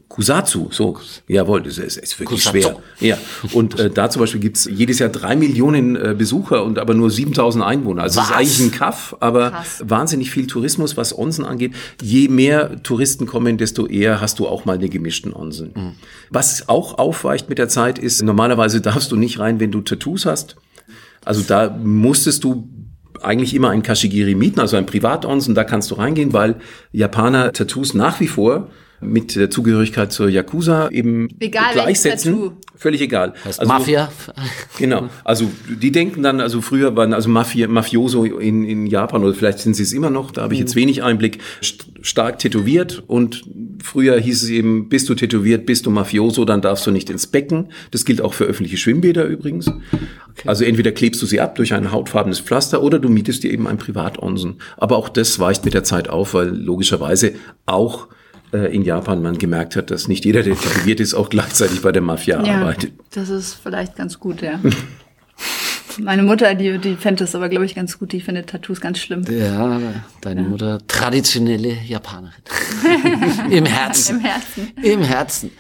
Kusatsu, 0.09 0.69
so, 0.71 0.99
jawohl, 1.29 1.63
das 1.63 1.79
ist, 1.79 1.97
ist 1.97 2.21
wirklich 2.21 2.45
Kusatsu. 2.45 2.61
schwer. 2.61 2.77
Ja, 3.01 3.19
und 3.53 3.79
äh, 3.79 3.89
da 3.89 4.11
zum 4.11 4.21
Beispiel 4.21 4.41
gibt's 4.41 4.69
jedes 4.71 4.99
Jahr 4.99 5.09
drei 5.09 5.35
Millionen 5.35 5.97
äh, 5.97 6.15
Besucher 6.17 6.63
und 6.65 6.79
aber 6.79 6.93
nur 6.93 7.11
7000 7.11 7.65
Einwohner. 7.65 8.03
Also 8.03 8.21
es 8.21 8.27
ist 8.27 8.33
eigentlich 8.33 8.61
ein 8.61 8.71
Kaff, 8.71 9.17
aber 9.21 9.51
Krass. 9.51 9.83
wahnsinnig 9.87 10.31
viel 10.31 10.47
Tourismus, 10.47 10.97
was 10.99 11.17
Onsen 11.17 11.45
angeht. 11.45 11.73
Je 12.03 12.29
mehr 12.29 12.83
Touristen 12.83 13.27
kommen, 13.27 13.57
desto 13.57 13.87
eher 13.87 14.21
hast 14.21 14.39
du 14.39 14.47
auch 14.47 14.67
mal 14.67 14.75
eine 14.75 14.91
gemischten 14.91 15.33
Onsen. 15.33 15.73
Mhm. 15.75 15.93
Was 16.29 16.69
auch 16.69 16.99
aufweicht 16.99 17.49
mit 17.49 17.59
der 17.59 17.69
Zeit 17.69 17.99
ist, 17.99 18.23
normalerweise 18.23 18.83
darfst 18.83 19.11
du 19.11 19.17
nicht 19.17 19.39
rein, 19.39 19.59
wenn 19.59 19.71
du 19.71 19.81
Tattoos 19.81 20.27
hast. 20.27 20.57
Also 21.25 21.43
da 21.43 21.71
musstest 21.71 22.45
du 22.45 22.69
eigentlich 23.23 23.55
immer 23.55 23.71
ein 23.71 23.83
Kashigiri 23.83 24.35
mieten, 24.35 24.61
also 24.61 24.77
ein 24.77 24.87
Privatonsen, 24.87 25.55
da 25.55 25.65
kannst 25.65 25.91
du 25.91 25.95
reingehen, 25.95 26.33
weil 26.33 26.57
Japaner 26.93 27.53
Tattoos 27.53 27.95
nach 27.95 28.21
wie 28.21 28.29
vor 28.29 28.71
mit 29.01 29.37
der 29.37 29.51
Zugehörigkeit 29.51 30.13
zur 30.13 30.29
Yakuza 30.29 30.89
eben 30.91 31.29
Egal 31.41 31.73
gleichsetzen. 31.73 32.53
Völlig 32.75 33.01
egal. 33.01 33.35
Heißt 33.45 33.61
Also- 33.61 33.73
Mafia. 33.73 34.11
Genau. 34.79 35.09
Also 35.25 35.51
die 35.69 35.91
denken 35.91 36.23
dann, 36.23 36.41
also 36.41 36.61
früher 36.61 36.95
waren 36.97 37.13
also 37.13 37.29
Mafia, 37.29 37.67
Mafioso 37.69 38.25
in, 38.25 38.65
in 38.65 38.87
Japan 38.87 39.25
oder 39.25 39.35
vielleicht 39.35 39.59
sind 39.59 39.75
sie 39.75 39.83
es 39.83 39.93
immer 39.93 40.11
noch, 40.11 40.31
da 40.31 40.43
habe 40.43 40.55
ich 40.55 40.61
jetzt 40.61 40.77
wenig 40.77 41.03
Einblick, 41.03 41.39
st 41.63 41.87
stark 42.01 42.39
tätowiert 42.39 43.03
und 43.09 43.43
früher 43.83 44.19
hieß 44.21 44.45
es 44.45 44.49
eben, 44.51 44.89
bist 44.89 45.09
du 45.09 45.17
tätowiert, 45.17 45.67
bist 45.67 45.85
du 45.85 45.91
Mafioso, 45.91 46.45
dann 46.45 46.61
darfst 46.61 46.87
du 46.87 46.93
nicht 46.93 47.11
ins 47.11 47.27
Becken. 47.27 47.73
Das 47.91 48.05
gilt 48.05 48.21
auch 48.21 48.35
für 48.35 48.45
öffentliche 48.45 48.77
Schwimmbäder 48.77 49.25
übrigens. 49.25 49.69
Also 50.47 50.65
entweder 50.65 50.93
klebst 50.93 51.21
du 51.21 51.27
sie 51.27 51.41
ab 51.41 51.57
durch 51.57 51.75
ein 51.75 51.91
hautfarbenes 51.91 52.39
Pflaster 52.39 52.85
oder 52.85 53.01
du 53.01 53.09
mietest 53.09 53.43
dir 53.43 53.53
eben 53.53 53.67
ein 53.67 53.79
Privatonsen. 53.79 54.61
Aber 54.77 54.97
auch 54.97 55.09
das 55.09 55.41
weicht 55.41 55.65
mit 55.65 55.75
der 55.75 55.83
Zeit 55.83 56.09
auf, 56.09 56.35
weil 56.35 56.49
logischerweise 56.57 57.33
auch 57.67 58.07
in 58.57 58.83
Japan 58.83 59.23
man 59.23 59.39
gemerkt 59.39 59.77
hat, 59.77 59.91
dass 59.91 60.09
nicht 60.09 60.25
jeder, 60.25 60.43
der 60.43 60.55
tätowiert 60.59 61.01
ist, 61.01 61.15
auch 61.15 61.29
gleichzeitig 61.31 61.83
bei 61.83 61.93
der 61.93 62.03
Mafia 62.03 62.43
Ja, 62.45 62.57
arbeitet. 62.61 62.93
das 63.11 63.29
ist 63.29 63.55
vielleicht 63.55 63.97
ganz 63.97 64.19
gut, 64.19 64.43
ja. 64.43 64.59
Meine 66.01 66.23
Mutter, 66.23 66.55
die, 66.55 66.79
die 66.79 66.95
fände 66.95 67.25
das 67.25 67.35
aber, 67.35 67.49
glaube 67.49 67.65
ich, 67.67 67.75
ganz 67.75 67.99
gut. 67.99 68.13
Die 68.13 68.21
findet 68.21 68.49
Tattoos 68.51 68.81
ganz 68.81 68.99
schlimm. 68.99 69.25
Ja, 69.29 69.81
deine 70.21 70.43
Mutter, 70.43 70.79
traditionelle 70.87 71.77
Japanerin. 71.87 72.35
Im 73.51 73.67
Herzen. 73.67 74.17
Im 74.19 74.23
Herzen. 74.25 74.73
Im 74.81 75.03
Herzen. 75.03 75.51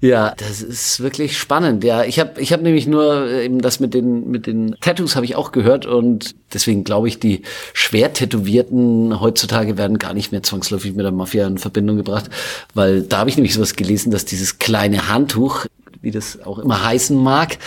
Ja, 0.00 0.32
das 0.36 0.62
ist 0.62 1.00
wirklich 1.00 1.36
spannend. 1.36 1.82
Ja, 1.82 2.04
ich 2.04 2.20
habe 2.20 2.40
ich 2.40 2.52
hab 2.52 2.62
nämlich 2.62 2.86
nur 2.86 3.26
äh, 3.26 3.44
eben 3.44 3.60
das 3.60 3.80
mit 3.80 3.94
den 3.94 4.30
mit 4.30 4.46
den 4.46 4.76
Tattoos 4.80 5.16
habe 5.16 5.26
ich 5.26 5.34
auch 5.34 5.50
gehört 5.50 5.86
und 5.86 6.36
deswegen 6.54 6.84
glaube 6.84 7.08
ich, 7.08 7.18
die 7.18 7.42
schwer 7.72 8.12
tätowierten 8.12 9.20
heutzutage 9.20 9.76
werden 9.76 9.98
gar 9.98 10.14
nicht 10.14 10.30
mehr 10.30 10.44
zwangsläufig 10.44 10.94
mit 10.94 11.04
der 11.04 11.10
Mafia 11.10 11.48
in 11.48 11.58
Verbindung 11.58 11.96
gebracht, 11.96 12.30
weil 12.74 13.02
da 13.02 13.18
habe 13.18 13.30
ich 13.30 13.36
nämlich 13.36 13.54
sowas 13.54 13.74
gelesen, 13.74 14.12
dass 14.12 14.24
dieses 14.24 14.58
kleine 14.58 15.08
Handtuch, 15.08 15.66
wie 16.00 16.12
das 16.12 16.42
auch 16.42 16.60
immer 16.60 16.84
heißen 16.84 17.16
mag, 17.16 17.58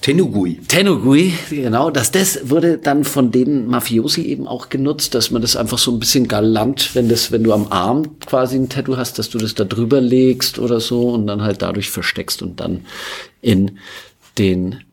Tenugui. 0.00 0.60
Tenugui, 0.66 1.34
genau, 1.50 1.90
dass 1.90 2.10
das 2.10 2.48
wurde 2.48 2.78
dann 2.78 3.04
von 3.04 3.30
den 3.30 3.66
Mafiosi 3.66 4.22
eben 4.22 4.48
auch 4.48 4.70
genutzt, 4.70 5.14
dass 5.14 5.30
man 5.30 5.42
das 5.42 5.56
einfach 5.56 5.76
so 5.76 5.92
ein 5.92 5.98
bisschen 5.98 6.26
galant, 6.26 6.94
wenn 6.94 7.10
das, 7.10 7.32
wenn 7.32 7.44
du 7.44 7.52
am 7.52 7.66
Arm 7.70 8.18
quasi 8.20 8.56
ein 8.56 8.70
Tattoo 8.70 8.96
hast, 8.96 9.18
dass 9.18 9.28
du 9.28 9.36
das 9.36 9.54
da 9.54 9.64
drüber 9.64 10.00
legst 10.00 10.58
oder 10.58 10.80
so 10.80 11.10
und 11.10 11.26
dann 11.26 11.42
halt 11.42 11.60
dadurch 11.60 11.90
versteckst 11.90 12.40
und 12.40 12.60
dann 12.60 12.86
in 13.42 13.78
den 14.38 14.84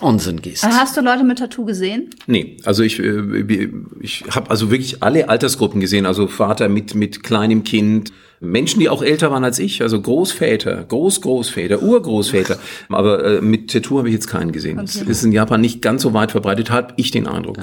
Unsinn 0.00 0.42
gehst. 0.42 0.64
Hast 0.64 0.96
du 0.96 1.00
Leute 1.00 1.24
mit 1.24 1.38
Tattoo 1.38 1.64
gesehen? 1.64 2.10
Nee, 2.26 2.58
also 2.64 2.82
ich, 2.82 2.98
äh, 2.98 3.70
ich 4.00 4.24
habe 4.30 4.50
also 4.50 4.70
wirklich 4.70 5.02
alle 5.02 5.28
Altersgruppen 5.28 5.80
gesehen, 5.80 6.04
also 6.06 6.26
Vater 6.26 6.68
mit, 6.68 6.94
mit 6.94 7.22
kleinem 7.22 7.64
Kind, 7.64 8.12
Menschen, 8.40 8.80
die 8.80 8.90
auch 8.90 9.02
älter 9.02 9.30
waren 9.30 9.44
als 9.44 9.58
ich, 9.58 9.80
also 9.80 10.00
Großväter, 10.00 10.84
Großgroßväter, 10.84 11.82
Urgroßväter, 11.82 12.58
aber 12.90 13.24
äh, 13.24 13.40
mit 13.40 13.72
Tattoo 13.72 13.98
habe 13.98 14.08
ich 14.08 14.14
jetzt 14.14 14.26
keinen 14.26 14.52
gesehen. 14.52 14.76
Das 14.76 14.96
ist 14.96 15.24
in 15.24 15.32
Japan 15.32 15.62
nicht 15.62 15.80
ganz 15.80 16.02
so 16.02 16.12
weit 16.12 16.32
verbreitet, 16.32 16.70
habe 16.70 16.92
ich 16.96 17.10
den 17.10 17.26
Eindruck. 17.26 17.56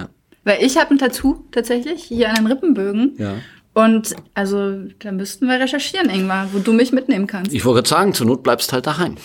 Weil 0.43 0.63
ich 0.63 0.77
habe 0.77 0.91
ein 0.91 0.97
Tattoo 0.97 1.45
tatsächlich 1.51 2.03
hier 2.03 2.29
an 2.29 2.35
den 2.35 2.47
Rippenbögen. 2.47 3.13
Ja. 3.17 3.35
Und 3.73 4.15
also 4.35 4.71
da 4.99 5.11
müssten 5.11 5.47
wir 5.47 5.59
recherchieren 5.59 6.09
irgendwann, 6.09 6.53
wo 6.53 6.59
du 6.59 6.73
mich 6.73 6.91
mitnehmen 6.91 7.25
kannst. 7.25 7.51
Ich 7.51 7.65
wollte 7.65 7.77
gerade 7.77 7.89
sagen, 7.89 8.13
zur 8.13 8.27
Not 8.27 8.43
bleibst 8.43 8.71
halt 8.71 8.85
daheim. 8.85 9.17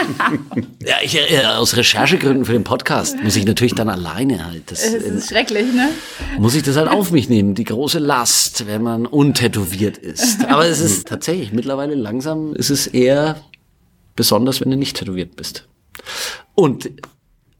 ja, 0.84 0.96
ich, 1.04 1.16
äh, 1.16 1.44
aus 1.44 1.76
Recherchegründen 1.76 2.44
für 2.44 2.52
den 2.52 2.64
Podcast 2.64 3.22
muss 3.22 3.36
ich 3.36 3.46
natürlich 3.46 3.76
dann 3.76 3.88
alleine 3.88 4.44
halt. 4.44 4.72
Das, 4.72 4.84
Es 4.84 5.04
ist 5.04 5.28
schrecklich, 5.28 5.72
ne? 5.72 5.88
muss 6.38 6.56
ich 6.56 6.64
das 6.64 6.76
halt 6.76 6.88
auf 6.88 7.12
mich 7.12 7.28
nehmen, 7.28 7.54
die 7.54 7.64
große 7.64 8.00
Last, 8.00 8.66
wenn 8.66 8.82
man 8.82 9.06
untätowiert 9.06 9.98
ist. 9.98 10.44
Aber 10.46 10.66
es 10.66 10.80
ist 10.80 11.06
tatsächlich, 11.06 11.52
mittlerweile 11.52 11.94
langsam 11.94 12.54
ist 12.54 12.70
es 12.70 12.88
eher 12.88 13.40
besonders, 14.16 14.60
wenn 14.60 14.70
du 14.70 14.76
nicht 14.76 14.96
tätowiert 14.96 15.36
bist. 15.36 15.68
Und 16.56 16.90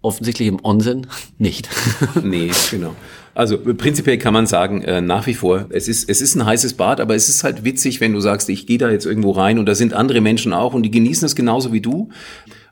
offensichtlich 0.03 0.49
im 0.49 0.59
Onsen 0.63 1.07
nicht. 1.39 1.69
Nee, 2.23 2.51
genau. 2.71 2.95
Also 3.35 3.59
prinzipiell 3.59 4.19
kann 4.19 4.35
man 4.35 4.47
sagen, 4.47 4.83
äh, 4.83 5.01
nach 5.01 5.27
wie 5.27 5.35
vor, 5.35 5.67
es 5.71 5.87
ist, 5.89 6.11
es 6.11 6.21
ist 6.21 6.35
ein 6.35 6.45
heißes 6.45 6.75
Bad, 6.75 7.01
aber 7.01 7.15
es 7.15 7.29
ist 7.29 7.45
halt 7.45 7.65
witzig, 7.65 8.01
wenn 8.01 8.13
du 8.13 8.21
sagst, 8.21 8.49
ich 8.49 8.67
gehe 8.67 8.77
da 8.77 8.91
jetzt 8.91 9.07
irgendwo 9.07 9.31
rein 9.31 9.59
und 9.59 9.67
da 9.67 9.75
sind 9.75 9.95
andere 9.95 10.21
Menschen 10.21 10.53
auch 10.53 10.75
und 10.75 10.83
die 10.83 10.91
genießen 10.91 11.25
es 11.27 11.37
genauso 11.37 11.73
wie 11.73 11.81
du. 11.81 12.11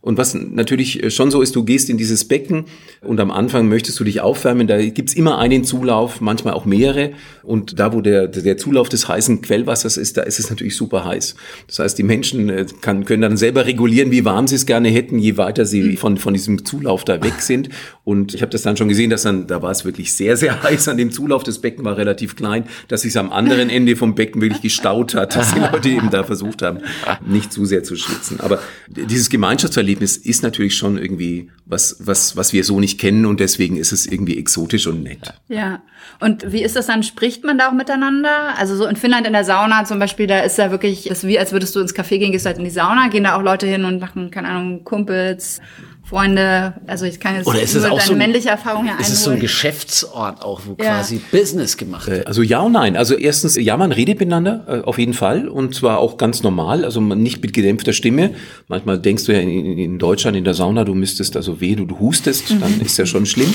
Und 0.00 0.16
was 0.16 0.34
natürlich 0.34 1.12
schon 1.14 1.30
so 1.30 1.42
ist, 1.42 1.56
du 1.56 1.64
gehst 1.64 1.90
in 1.90 1.98
dieses 1.98 2.24
Becken 2.26 2.64
und 3.00 3.18
am 3.20 3.30
Anfang 3.30 3.68
möchtest 3.68 3.98
du 3.98 4.04
dich 4.04 4.20
aufwärmen. 4.20 4.66
Da 4.66 4.80
gibt's 4.80 5.12
immer 5.12 5.38
einen 5.38 5.64
Zulauf, 5.64 6.20
manchmal 6.20 6.54
auch 6.54 6.64
mehrere. 6.64 7.10
Und 7.42 7.78
da, 7.78 7.92
wo 7.92 8.00
der, 8.00 8.28
der 8.28 8.56
Zulauf 8.56 8.88
des 8.88 9.08
heißen 9.08 9.42
Quellwassers 9.42 9.96
ist, 9.96 10.16
da 10.16 10.22
ist 10.22 10.38
es 10.38 10.50
natürlich 10.50 10.76
super 10.76 11.04
heiß. 11.04 11.34
Das 11.66 11.80
heißt, 11.80 11.98
die 11.98 12.02
Menschen 12.04 12.48
äh, 12.48 12.66
kann, 12.80 13.04
können 13.04 13.22
dann 13.22 13.36
selber 13.36 13.66
regulieren, 13.66 14.10
wie 14.10 14.24
warm 14.24 14.46
sie 14.46 14.54
es 14.54 14.66
gerne 14.66 14.88
hätten, 14.88 15.18
je 15.18 15.36
weiter 15.36 15.66
sie 15.66 15.82
mhm. 15.82 15.96
von, 15.96 16.16
von 16.16 16.32
diesem 16.32 16.64
Zulauf 16.64 17.04
da 17.04 17.22
weg 17.22 17.40
sind. 17.40 17.68
Und 18.04 18.34
ich 18.34 18.42
habe 18.42 18.50
das 18.50 18.62
dann 18.62 18.76
schon 18.76 18.88
gesehen, 18.88 19.10
dass 19.10 19.22
dann, 19.22 19.46
da 19.46 19.62
war 19.62 19.70
es 19.70 19.84
wirklich 19.84 20.12
sehr, 20.12 20.36
sehr 20.36 20.62
heiß 20.62 20.88
an 20.88 20.96
dem 20.96 21.10
Zulauf. 21.10 21.42
Das 21.42 21.58
Becken 21.58 21.84
war 21.84 21.96
relativ 21.96 22.36
klein, 22.36 22.64
dass 22.86 23.02
sich 23.02 23.18
am 23.18 23.32
anderen 23.32 23.68
Ende 23.68 23.96
vom 23.96 24.14
Becken 24.14 24.40
wirklich 24.40 24.62
gestaut 24.62 25.14
hat, 25.14 25.34
dass 25.34 25.54
die 25.54 25.60
Leute 25.60 25.88
eben 25.88 26.10
da 26.10 26.22
versucht 26.22 26.62
haben, 26.62 26.78
nicht 27.26 27.52
zu 27.52 27.64
sehr 27.64 27.82
zu 27.82 27.96
schwitzen. 27.96 28.40
Aber 28.40 28.60
dieses 28.88 29.28
Gemeinschaftserlebnis 29.28 29.87
ist 29.94 30.42
natürlich 30.42 30.76
schon 30.76 30.98
irgendwie 30.98 31.50
was, 31.66 31.96
was, 32.00 32.36
was 32.36 32.52
wir 32.52 32.64
so 32.64 32.80
nicht 32.80 32.98
kennen 32.98 33.26
und 33.26 33.40
deswegen 33.40 33.76
ist 33.76 33.92
es 33.92 34.06
irgendwie 34.06 34.38
exotisch 34.38 34.86
und 34.86 35.02
nett. 35.02 35.32
Ja. 35.48 35.82
Und 36.20 36.52
wie 36.52 36.62
ist 36.62 36.76
das 36.76 36.86
dann? 36.86 37.02
Spricht 37.02 37.44
man 37.44 37.58
da 37.58 37.68
auch 37.68 37.72
miteinander? 37.72 38.56
Also 38.56 38.76
so 38.76 38.86
in 38.86 38.96
Finnland 38.96 39.26
in 39.26 39.32
der 39.32 39.44
Sauna 39.44 39.84
zum 39.84 39.98
Beispiel, 39.98 40.26
da 40.26 40.40
ist 40.40 40.58
ja 40.58 40.70
wirklich, 40.70 41.04
das 41.04 41.18
ist 41.18 41.28
wie 41.28 41.38
als 41.38 41.52
würdest 41.52 41.76
du 41.76 41.80
ins 41.80 41.94
Café 41.94 42.18
gehen, 42.18 42.32
gehst 42.32 42.46
halt 42.46 42.58
in 42.58 42.64
die 42.64 42.70
Sauna, 42.70 43.08
gehen 43.08 43.24
da 43.24 43.36
auch 43.36 43.42
Leute 43.42 43.66
hin 43.66 43.84
und 43.84 44.00
machen, 44.00 44.30
keine 44.30 44.48
Ahnung, 44.48 44.84
Kumpels, 44.84 45.60
Freunde, 46.08 46.72
also 46.86 47.04
ich 47.04 47.20
kann 47.20 47.34
jetzt 47.34 47.46
Oder 47.46 47.60
ist 47.60 47.74
es 47.74 47.84
auch 47.84 48.00
so 48.00 48.12
ein, 48.12 48.18
männliche 48.18 48.48
Erfahrung 48.48 48.86
hier 48.86 48.98
Ist 48.98 49.10
es 49.10 49.24
so 49.24 49.30
ein 49.30 49.40
Geschäftsort 49.40 50.42
auch, 50.42 50.62
wo 50.64 50.82
ja. 50.82 50.96
quasi 50.96 51.20
Business 51.30 51.76
gemacht 51.76 52.06
wird? 52.06 52.24
Äh, 52.24 52.26
also 52.26 52.40
ja 52.40 52.60
und 52.60 52.72
nein. 52.72 52.96
Also 52.96 53.14
erstens, 53.14 53.56
ja, 53.56 53.76
man 53.76 53.92
redet 53.92 54.18
miteinander, 54.18 54.64
äh, 54.68 54.80
auf 54.86 54.98
jeden 54.98 55.12
Fall. 55.12 55.48
Und 55.48 55.74
zwar 55.74 55.98
auch 55.98 56.16
ganz 56.16 56.42
normal, 56.42 56.86
also 56.86 57.02
nicht 57.02 57.42
mit 57.42 57.52
gedämpfter 57.52 57.92
Stimme. 57.92 58.30
Manchmal 58.68 58.98
denkst 58.98 59.24
du 59.24 59.32
ja 59.32 59.40
in, 59.40 59.50
in 59.78 59.98
Deutschland 59.98 60.34
in 60.34 60.44
der 60.44 60.54
Sauna, 60.54 60.84
du 60.84 60.94
müsstest, 60.94 61.36
also 61.36 61.60
weh, 61.60 61.74
du, 61.74 61.84
du 61.84 61.98
hustest, 61.98 62.52
mhm. 62.52 62.60
dann 62.60 62.80
ist 62.80 62.96
ja 62.96 63.04
schon 63.04 63.26
schlimm. 63.26 63.52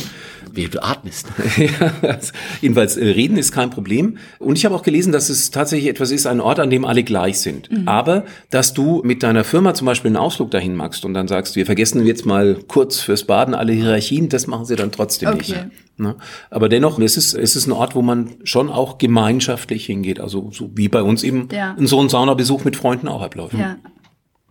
Wie 0.56 0.68
du 0.68 0.84
atmest. 0.84 1.28
ja, 1.58 1.92
also 2.04 2.32
jedenfalls, 2.62 2.96
äh, 2.96 3.06
reden 3.06 3.38
ist 3.38 3.52
kein 3.52 3.72
Problem. 3.72 4.18
Und 4.38 4.56
ich 4.56 4.66
habe 4.66 4.76
auch 4.76 4.84
gelesen, 4.84 5.12
dass 5.12 5.30
es 5.30 5.50
tatsächlich 5.50 5.90
etwas 5.90 6.12
ist, 6.12 6.28
ein 6.28 6.40
Ort, 6.40 6.60
an 6.60 6.70
dem 6.70 6.86
alle 6.86 7.04
gleich 7.04 7.40
sind. 7.40 7.72
Mhm. 7.72 7.88
Aber, 7.88 8.26
dass 8.52 8.76
du 8.76 9.02
mit 9.04 9.24
deiner 9.24 9.44
Firma 9.44 9.74
zum 9.74 9.86
Beispiel 9.86 10.10
einen 10.10 10.18
Ausflug 10.18 10.52
dahin 10.52 10.76
machst 10.76 11.06
und 11.06 11.16
dann 11.16 11.28
sagst, 11.28 11.56
wir 11.56 11.66
vergessen 11.66 12.06
jetzt 12.06 12.28
mal 12.28 12.60
kurz 12.68 13.00
fürs 13.00 13.24
Baden 13.24 13.56
alle 13.56 13.74
Hierarchien, 13.74 14.30
das 14.30 14.46
machen 14.46 14.66
sie 14.66 14.76
dann 14.76 14.92
trotzdem 14.92 15.30
okay. 15.30 15.38
nicht. 15.38 15.66
Ne? 15.98 16.16
Aber 16.52 16.70
dennoch, 16.70 17.00
es 17.00 17.18
ist, 17.18 17.34
es 17.34 17.56
ist 17.56 17.66
ein 17.66 17.72
Ort, 17.72 17.96
wo 17.96 18.04
man 18.04 18.36
schon 18.44 18.70
auch 18.70 19.00
gemeinschaftlich 19.00 19.88
hingeht. 19.88 20.20
Also 20.20 20.52
so 20.52 20.70
wie 20.76 20.88
bei 20.88 21.02
uns 21.02 21.24
eben 21.24 21.50
ja. 21.52 21.76
in 21.80 21.88
so 21.88 22.00
einem 22.00 22.10
Saunabesuch 22.10 22.64
mit 22.64 22.76
Freunden 22.76 23.08
auch 23.08 23.24
abläuft. 23.24 23.56
Ja, 23.56 23.78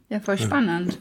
ja 0.09 0.19
voll 0.19 0.39
spannend. 0.39 0.99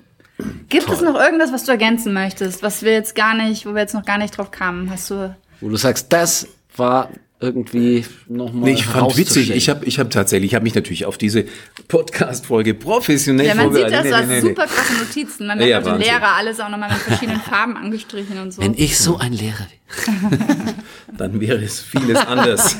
Gibt 0.70 0.86
Toll. 0.86 0.96
es 0.96 1.02
noch 1.02 1.16
irgendwas, 1.16 1.52
was 1.52 1.64
du 1.66 1.72
ergänzen 1.72 2.14
möchtest, 2.14 2.64
was 2.64 2.84
wir 2.84 2.94
jetzt 2.94 3.16
gar 3.16 3.36
nicht, 3.36 3.66
wo 3.66 3.74
wir 3.74 3.82
jetzt 3.82 3.94
noch 3.94 4.06
gar 4.06 4.18
nicht 4.18 4.38
drauf 4.38 4.52
kamen? 4.52 4.90
Hast 4.90 5.10
du? 5.10 5.36
Wo 5.60 5.70
du 5.70 5.76
sagst, 5.76 6.12
das 6.12 6.48
war 6.76 7.10
irgendwie 7.42 8.06
nochmal. 8.28 8.70
Nee, 8.70 8.74
ich 8.76 8.86
fand 8.86 9.18
witzig. 9.18 9.52
Ich 9.52 9.70
habe 9.70 9.86
ich 9.86 10.00
hab 10.00 10.10
tatsächlich, 10.12 10.52
ich 10.52 10.56
habe 10.56 10.64
mich 10.64 10.76
natürlich 10.76 11.06
auf 11.06 11.18
diese 11.18 11.46
Podcast-Folge 11.88 12.74
professionell 12.74 13.48
ja, 13.48 13.56
man 13.56 13.74
sieht 13.74 13.92
das, 13.92 14.12
hast 14.12 14.28
nee, 14.28 14.36
nee, 14.36 14.42
super 14.42 14.68
krasse 14.68 14.94
Notizen. 14.94 15.48
Man 15.48 15.58
merkt 15.58 15.70
ja, 15.70 15.80
auch 15.80 15.98
den 15.98 16.02
Lehrer 16.02 16.36
alles 16.38 16.60
auch 16.60 16.70
nochmal 16.70 16.90
mit 16.90 17.00
verschiedenen 17.00 17.42
Farben 17.42 17.76
angestrichen 17.78 18.40
und 18.40 18.54
so. 18.54 18.62
Wenn 18.62 18.76
ich 18.76 18.98
so 18.98 19.18
ein 19.18 19.34
Lehrer 19.34 19.52
wäre. 19.60 19.82
Dann 21.18 21.42
wäre 21.42 21.64
es 21.64 21.82
vieles 21.82 22.18
anders. 22.20 22.78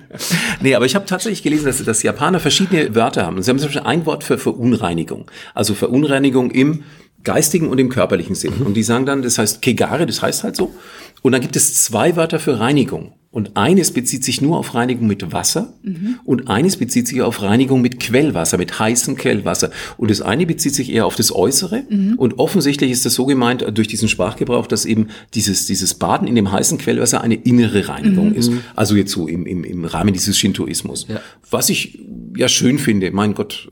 nee, 0.60 0.74
aber 0.74 0.86
ich 0.86 0.94
habe 0.94 1.06
tatsächlich 1.06 1.42
gelesen, 1.42 1.66
dass, 1.66 1.82
dass 1.82 2.02
Japaner 2.02 2.40
verschiedene 2.40 2.94
Wörter 2.94 3.26
haben. 3.26 3.42
Sie 3.42 3.50
haben 3.50 3.58
zum 3.58 3.68
Beispiel 3.68 3.86
ein 3.86 4.06
Wort 4.06 4.24
für 4.24 4.38
Verunreinigung. 4.38 5.30
Also 5.54 5.74
Verunreinigung 5.74 6.50
im 6.50 6.84
geistigen 7.24 7.68
und 7.68 7.78
im 7.78 7.88
körperlichen 7.88 8.34
Sinn. 8.34 8.58
Mhm. 8.58 8.66
Und 8.66 8.74
die 8.74 8.82
sagen 8.82 9.06
dann, 9.06 9.22
das 9.22 9.38
heißt 9.38 9.62
Kegare, 9.62 10.06
das 10.06 10.22
heißt 10.22 10.44
halt 10.44 10.56
so. 10.56 10.74
Und 11.22 11.32
dann 11.32 11.40
gibt 11.40 11.56
es 11.56 11.82
zwei 11.82 12.16
Wörter 12.16 12.38
für 12.38 12.60
Reinigung. 12.60 13.14
Und 13.34 13.56
eines 13.56 13.90
bezieht 13.90 14.22
sich 14.22 14.40
nur 14.40 14.56
auf 14.56 14.76
Reinigung 14.76 15.08
mit 15.08 15.32
Wasser 15.32 15.74
mhm. 15.82 16.20
und 16.24 16.46
eines 16.46 16.76
bezieht 16.76 17.08
sich 17.08 17.20
auf 17.20 17.42
Reinigung 17.42 17.82
mit 17.82 17.98
Quellwasser, 17.98 18.58
mit 18.58 18.78
heißem 18.78 19.16
Quellwasser. 19.16 19.72
Und 19.96 20.12
das 20.12 20.22
eine 20.22 20.46
bezieht 20.46 20.72
sich 20.72 20.92
eher 20.92 21.04
auf 21.04 21.16
das 21.16 21.34
Äußere. 21.34 21.82
Mhm. 21.90 22.14
Und 22.16 22.38
offensichtlich 22.38 22.92
ist 22.92 23.04
das 23.04 23.14
so 23.14 23.26
gemeint 23.26 23.66
durch 23.74 23.88
diesen 23.88 24.08
Sprachgebrauch, 24.08 24.68
dass 24.68 24.84
eben 24.84 25.08
dieses, 25.34 25.66
dieses 25.66 25.94
Baden 25.94 26.28
in 26.28 26.36
dem 26.36 26.52
heißen 26.52 26.78
Quellwasser 26.78 27.22
eine 27.22 27.34
innere 27.34 27.88
Reinigung 27.88 28.28
mhm. 28.28 28.36
ist. 28.36 28.52
Also 28.76 28.94
jetzt 28.94 29.10
so 29.10 29.26
im, 29.26 29.46
im, 29.46 29.64
im 29.64 29.84
Rahmen 29.84 30.14
dieses 30.14 30.38
Shintoismus. 30.38 31.06
Ja. 31.08 31.20
Was 31.50 31.70
ich 31.70 31.98
ja 32.36 32.46
schön 32.46 32.78
finde, 32.78 33.10
mein 33.10 33.34
Gott, 33.34 33.68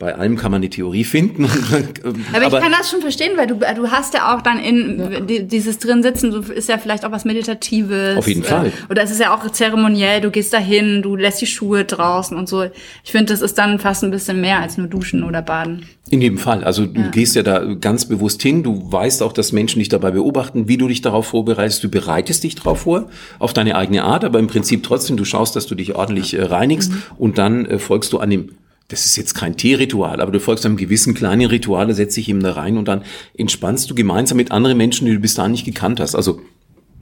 bei 0.00 0.16
allem 0.16 0.36
kann 0.36 0.50
man 0.50 0.60
die 0.60 0.70
Theorie 0.70 1.04
finden. 1.04 1.44
aber, 1.44 2.14
aber, 2.46 2.56
ich 2.56 2.62
kann 2.62 2.72
das 2.72 2.90
schon 2.90 3.00
verstehen, 3.00 3.32
weil 3.36 3.46
du, 3.46 3.54
du 3.54 3.90
hast 3.92 4.12
ja 4.12 4.34
auch 4.34 4.42
dann 4.42 4.58
in 4.58 5.28
ja. 5.28 5.40
dieses 5.40 5.78
drin 5.78 6.02
sitzen, 6.02 6.32
so 6.32 6.40
ist 6.40 6.68
ja 6.68 6.78
vielleicht 6.78 7.04
auch 7.04 7.12
was 7.12 7.24
Meditatives. 7.24 8.16
Auf 8.16 8.26
jeden 8.26 8.42
äh, 8.42 8.46
Fall. 8.46 8.72
Oder 8.90 9.04
es 9.04 9.12
ist 9.12 9.20
ja 9.20 9.32
auch 9.32 9.48
zeremoniell, 9.50 10.20
du 10.20 10.32
gehst 10.32 10.52
dahin, 10.52 11.00
du 11.00 11.14
lässt 11.14 11.40
die 11.40 11.46
Schuhe 11.46 11.84
draußen 11.84 12.36
und 12.36 12.48
so. 12.48 12.64
Ich 13.04 13.12
finde, 13.12 13.32
das 13.32 13.40
ist 13.40 13.56
dann 13.56 13.78
fast 13.78 14.02
ein 14.02 14.10
bisschen 14.10 14.40
mehr 14.40 14.58
als 14.58 14.78
nur 14.78 14.88
duschen 14.88 15.22
oder 15.22 15.42
baden. 15.42 15.86
In 16.10 16.20
jedem 16.20 16.38
Fall. 16.38 16.64
Also 16.64 16.86
du 16.86 17.00
ja. 17.00 17.08
gehst 17.08 17.36
ja 17.36 17.44
da 17.44 17.62
ganz 17.74 18.06
bewusst 18.06 18.42
hin, 18.42 18.64
du 18.64 18.90
weißt 18.90 19.22
auch, 19.22 19.32
dass 19.32 19.52
Menschen 19.52 19.78
dich 19.78 19.88
dabei 19.88 20.10
beobachten, 20.10 20.66
wie 20.66 20.76
du 20.76 20.88
dich 20.88 21.02
darauf 21.02 21.28
vorbereitest. 21.28 21.84
Du 21.84 21.88
bereitest 21.88 22.42
dich 22.42 22.56
darauf 22.56 22.80
vor, 22.80 23.08
auf 23.38 23.52
deine 23.52 23.76
eigene 23.76 24.02
Art, 24.02 24.24
aber 24.24 24.40
im 24.40 24.48
Prinzip 24.48 24.82
trotzdem, 24.82 25.16
du 25.16 25.24
schaust, 25.24 25.54
dass 25.54 25.68
du 25.68 25.76
dich 25.76 25.94
ordentlich 25.94 26.34
äh, 26.34 26.42
reinigst 26.42 26.90
mhm. 26.90 27.02
und 27.16 27.38
dann 27.38 27.64
äh, 27.64 27.78
folgst 27.78 28.12
du 28.12 28.18
an 28.18 28.30
dem 28.30 28.50
das 28.88 29.06
ist 29.06 29.16
jetzt 29.16 29.34
kein 29.34 29.56
Teeritual, 29.56 30.20
aber 30.20 30.32
du 30.32 30.40
folgst 30.40 30.66
einem 30.66 30.76
gewissen 30.76 31.14
kleinen 31.14 31.46
Ritual, 31.46 31.92
setzt 31.94 32.16
dich 32.16 32.28
eben 32.28 32.42
da 32.42 32.52
rein 32.52 32.76
und 32.76 32.86
dann 32.86 33.04
entspannst 33.36 33.90
du 33.90 33.94
gemeinsam 33.94 34.36
mit 34.36 34.52
anderen 34.52 34.76
Menschen, 34.76 35.06
die 35.06 35.14
du 35.14 35.20
bis 35.20 35.34
dahin 35.34 35.52
nicht 35.52 35.64
gekannt 35.64 36.00
hast. 36.00 36.14
Also 36.14 36.40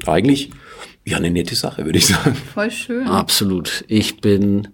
eigentlich 0.06 0.50
ja 1.04 1.16
eine 1.16 1.30
nette 1.30 1.54
Sache, 1.54 1.84
würde 1.84 1.98
ich 1.98 2.06
sagen. 2.06 2.36
Voll 2.54 2.70
schön. 2.70 3.06
Absolut. 3.06 3.84
Ich 3.88 4.20
bin 4.20 4.68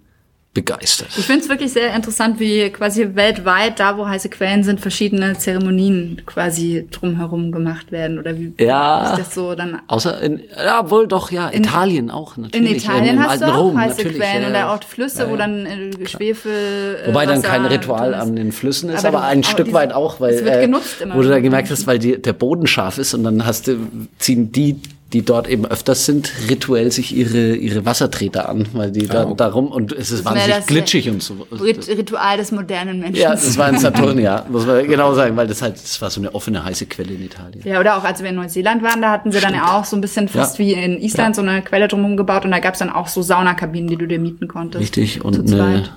begeistert. 0.59 1.07
Ich 1.17 1.25
finde 1.25 1.43
es 1.43 1.49
wirklich 1.49 1.71
sehr 1.71 1.95
interessant, 1.95 2.37
wie 2.39 2.69
quasi 2.69 3.15
weltweit, 3.15 3.79
da 3.79 3.97
wo 3.97 4.05
heiße 4.05 4.27
Quellen 4.27 4.63
sind, 4.63 4.81
verschiedene 4.81 5.37
Zeremonien 5.37 6.21
quasi 6.25 6.85
drumherum 6.91 7.53
gemacht 7.53 7.93
werden. 7.93 8.19
Oder 8.19 8.37
wie 8.37 8.53
ja, 8.59 9.11
ist 9.11 9.19
das 9.19 9.35
so 9.35 9.55
dann? 9.55 9.81
Außer 9.87 10.21
in, 10.21 10.41
ja, 10.57 10.89
wohl 10.89 11.07
doch, 11.07 11.31
ja, 11.31 11.47
in, 11.47 11.63
Italien 11.63 12.11
auch 12.11 12.35
natürlich. 12.35 12.71
In 12.71 12.75
Italien 12.75 13.15
ähm, 13.15 13.23
hast 13.23 13.41
du 13.41 13.45
auch 13.45 13.57
Rom, 13.57 13.79
heiße 13.79 14.03
Quellen 14.03 14.43
ja, 14.43 14.49
da 14.49 14.75
auch 14.75 14.83
Flüsse, 14.83 15.23
ja, 15.23 15.29
wo 15.29 15.37
dann 15.37 15.65
äh, 15.65 16.05
Schwefel. 16.07 16.97
Äh, 17.05 17.07
Wobei 17.07 17.25
dann 17.25 17.41
kein 17.41 17.65
Ritual 17.65 18.13
an 18.13 18.35
den 18.35 18.51
Flüssen 18.51 18.89
ist, 18.89 19.05
aber, 19.05 19.19
aber 19.19 19.27
ein 19.27 19.43
Stück 19.43 19.71
weit 19.71 19.93
auch, 19.93 20.19
weil 20.19 20.45
äh, 20.45 20.69
wo 21.13 21.21
du 21.21 21.29
da 21.29 21.39
gemerkt 21.39 21.71
hast, 21.71 21.87
weil 21.87 21.99
die, 21.99 22.21
der 22.21 22.33
Boden 22.33 22.67
scharf 22.67 22.97
ist 22.97 23.13
und 23.13 23.23
dann 23.23 23.45
hast 23.45 23.67
du, 23.67 23.77
ziehen 24.17 24.51
die 24.51 24.81
die 25.13 25.23
dort 25.23 25.47
eben 25.47 25.65
öfters 25.65 26.05
sind, 26.05 26.31
rituell 26.49 26.91
sich 26.91 27.15
ihre, 27.15 27.55
ihre 27.55 27.85
Wassertreter 27.85 28.47
an, 28.47 28.67
weil 28.73 28.91
die 28.91 29.07
da, 29.07 29.25
oh. 29.25 29.33
darum 29.33 29.67
und 29.71 29.91
es 29.91 30.11
ist 30.11 30.23
wahnsinnig 30.23 30.67
glitschig 30.67 31.09
und 31.09 31.23
so. 31.23 31.47
Ritual 31.51 32.37
des 32.37 32.51
modernen 32.51 32.99
Menschen. 32.99 33.21
Ja, 33.21 33.31
das 33.31 33.57
war 33.57 33.69
in 33.69 33.79
Saturn, 33.79 34.19
ja, 34.19 34.45
muss 34.49 34.67
man 34.67 34.87
genau 34.87 35.13
sagen, 35.15 35.35
weil 35.35 35.47
das 35.47 35.61
halt, 35.63 35.75
das 35.75 35.99
war 36.01 36.11
so 36.11 36.21
eine 36.21 36.35
offene, 36.35 36.63
heiße 36.63 36.85
Quelle 36.85 37.13
in 37.13 37.23
Italien. 37.23 37.61
Ja, 37.65 37.79
oder 37.79 37.97
auch 37.97 38.03
als 38.03 38.21
wir 38.21 38.29
in 38.29 38.35
Neuseeland 38.35 38.83
waren, 38.83 39.01
da 39.01 39.09
hatten 39.11 39.31
sie 39.31 39.39
Stimmt. 39.39 39.55
dann 39.55 39.61
ja 39.61 39.79
auch 39.79 39.85
so 39.85 39.95
ein 39.95 40.01
bisschen 40.01 40.27
fast 40.27 40.59
ja. 40.59 40.65
wie 40.65 40.73
in 40.73 41.01
Island 41.01 41.35
ja. 41.35 41.41
so 41.43 41.49
eine 41.49 41.63
Quelle 41.63 41.87
drumherum 41.87 42.15
gebaut 42.15 42.45
und 42.45 42.51
da 42.51 42.59
gab 42.59 42.73
es 42.73 42.79
dann 42.79 42.91
auch 42.91 43.07
so 43.07 43.23
Saunakabinen, 43.23 43.89
die 43.89 43.95
du 43.95 44.07
dir 44.07 44.19
mieten 44.19 44.47
konntest. 44.47 44.83
Richtig, 44.83 45.25
und 45.25 45.39
eine, 45.39 45.89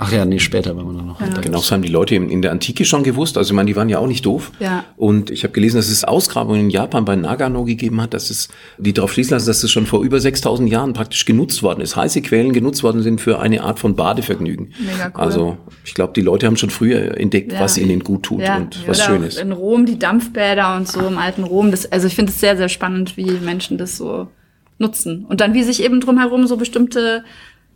Ach 0.00 0.12
ja, 0.12 0.24
nee, 0.24 0.38
später 0.38 0.76
wenn 0.76 0.84
wir 0.86 1.02
noch. 1.02 1.20
Ja. 1.20 1.26
Genau, 1.40 1.58
das 1.58 1.72
haben 1.72 1.82
die 1.82 1.88
Leute 1.88 2.14
in 2.14 2.40
der 2.40 2.52
Antike 2.52 2.84
schon 2.84 3.02
gewusst. 3.02 3.36
Also 3.36 3.52
ich 3.52 3.56
meine, 3.56 3.66
die 3.66 3.74
waren 3.74 3.88
ja 3.88 3.98
auch 3.98 4.06
nicht 4.06 4.24
doof. 4.24 4.52
Ja. 4.60 4.84
Und 4.96 5.30
ich 5.30 5.42
habe 5.42 5.52
gelesen, 5.52 5.76
dass 5.76 5.88
es 5.88 6.04
Ausgrabungen 6.04 6.60
in 6.60 6.70
Japan 6.70 7.04
bei 7.04 7.16
Nagano 7.16 7.64
gegeben 7.64 8.00
hat, 8.00 8.14
dass 8.14 8.30
es, 8.30 8.48
die 8.78 8.92
darauf 8.92 9.12
schließen 9.12 9.32
lassen, 9.32 9.48
dass 9.48 9.64
es 9.64 9.70
schon 9.72 9.86
vor 9.86 10.04
über 10.04 10.20
6000 10.20 10.70
Jahren 10.70 10.92
praktisch 10.92 11.24
genutzt 11.24 11.64
worden 11.64 11.80
ist. 11.80 11.96
Heiße 11.96 12.22
Quellen 12.22 12.52
genutzt 12.52 12.84
worden 12.84 13.02
sind 13.02 13.20
für 13.20 13.40
eine 13.40 13.62
Art 13.62 13.80
von 13.80 13.96
Badevergnügen. 13.96 14.72
Mega 14.78 15.06
cool. 15.06 15.12
Also 15.20 15.56
ich 15.84 15.94
glaube, 15.94 16.12
die 16.14 16.22
Leute 16.22 16.46
haben 16.46 16.56
schon 16.56 16.70
früher 16.70 17.18
entdeckt, 17.18 17.52
ja. 17.52 17.60
was 17.60 17.76
ihnen 17.76 18.04
gut 18.04 18.22
tut 18.22 18.40
ja. 18.40 18.56
und 18.56 18.86
was 18.86 19.02
schön 19.04 19.24
ist. 19.24 19.40
In 19.40 19.50
Rom 19.50 19.84
die 19.84 19.98
Dampfbäder 19.98 20.76
und 20.76 20.86
so 20.86 21.00
im 21.00 21.18
alten 21.18 21.42
Rom. 21.42 21.72
Das, 21.72 21.90
also 21.90 22.06
ich 22.06 22.14
finde 22.14 22.30
es 22.30 22.38
sehr, 22.38 22.56
sehr 22.56 22.68
spannend, 22.68 23.16
wie 23.16 23.30
Menschen 23.32 23.78
das 23.78 23.96
so 23.96 24.28
nutzen. 24.78 25.24
Und 25.24 25.40
dann 25.40 25.54
wie 25.54 25.64
sich 25.64 25.82
eben 25.82 26.00
drumherum 26.00 26.46
so 26.46 26.56
bestimmte 26.56 27.24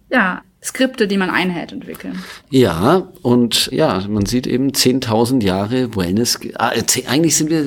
ja, 0.09 0.43
Skripte, 0.64 1.09
die 1.09 1.16
man 1.16 1.29
einhält, 1.29 1.72
entwickeln. 1.72 2.22
Ja, 2.48 3.09
und 3.22 3.68
ja, 3.72 4.05
man 4.09 4.27
sieht 4.27 4.46
eben 4.46 4.70
10.000 4.70 5.42
Jahre 5.42 5.96
Wellness. 5.96 6.38
Äh, 6.40 6.83
eigentlich 7.09 7.37
sind 7.37 7.51
wir 7.51 7.62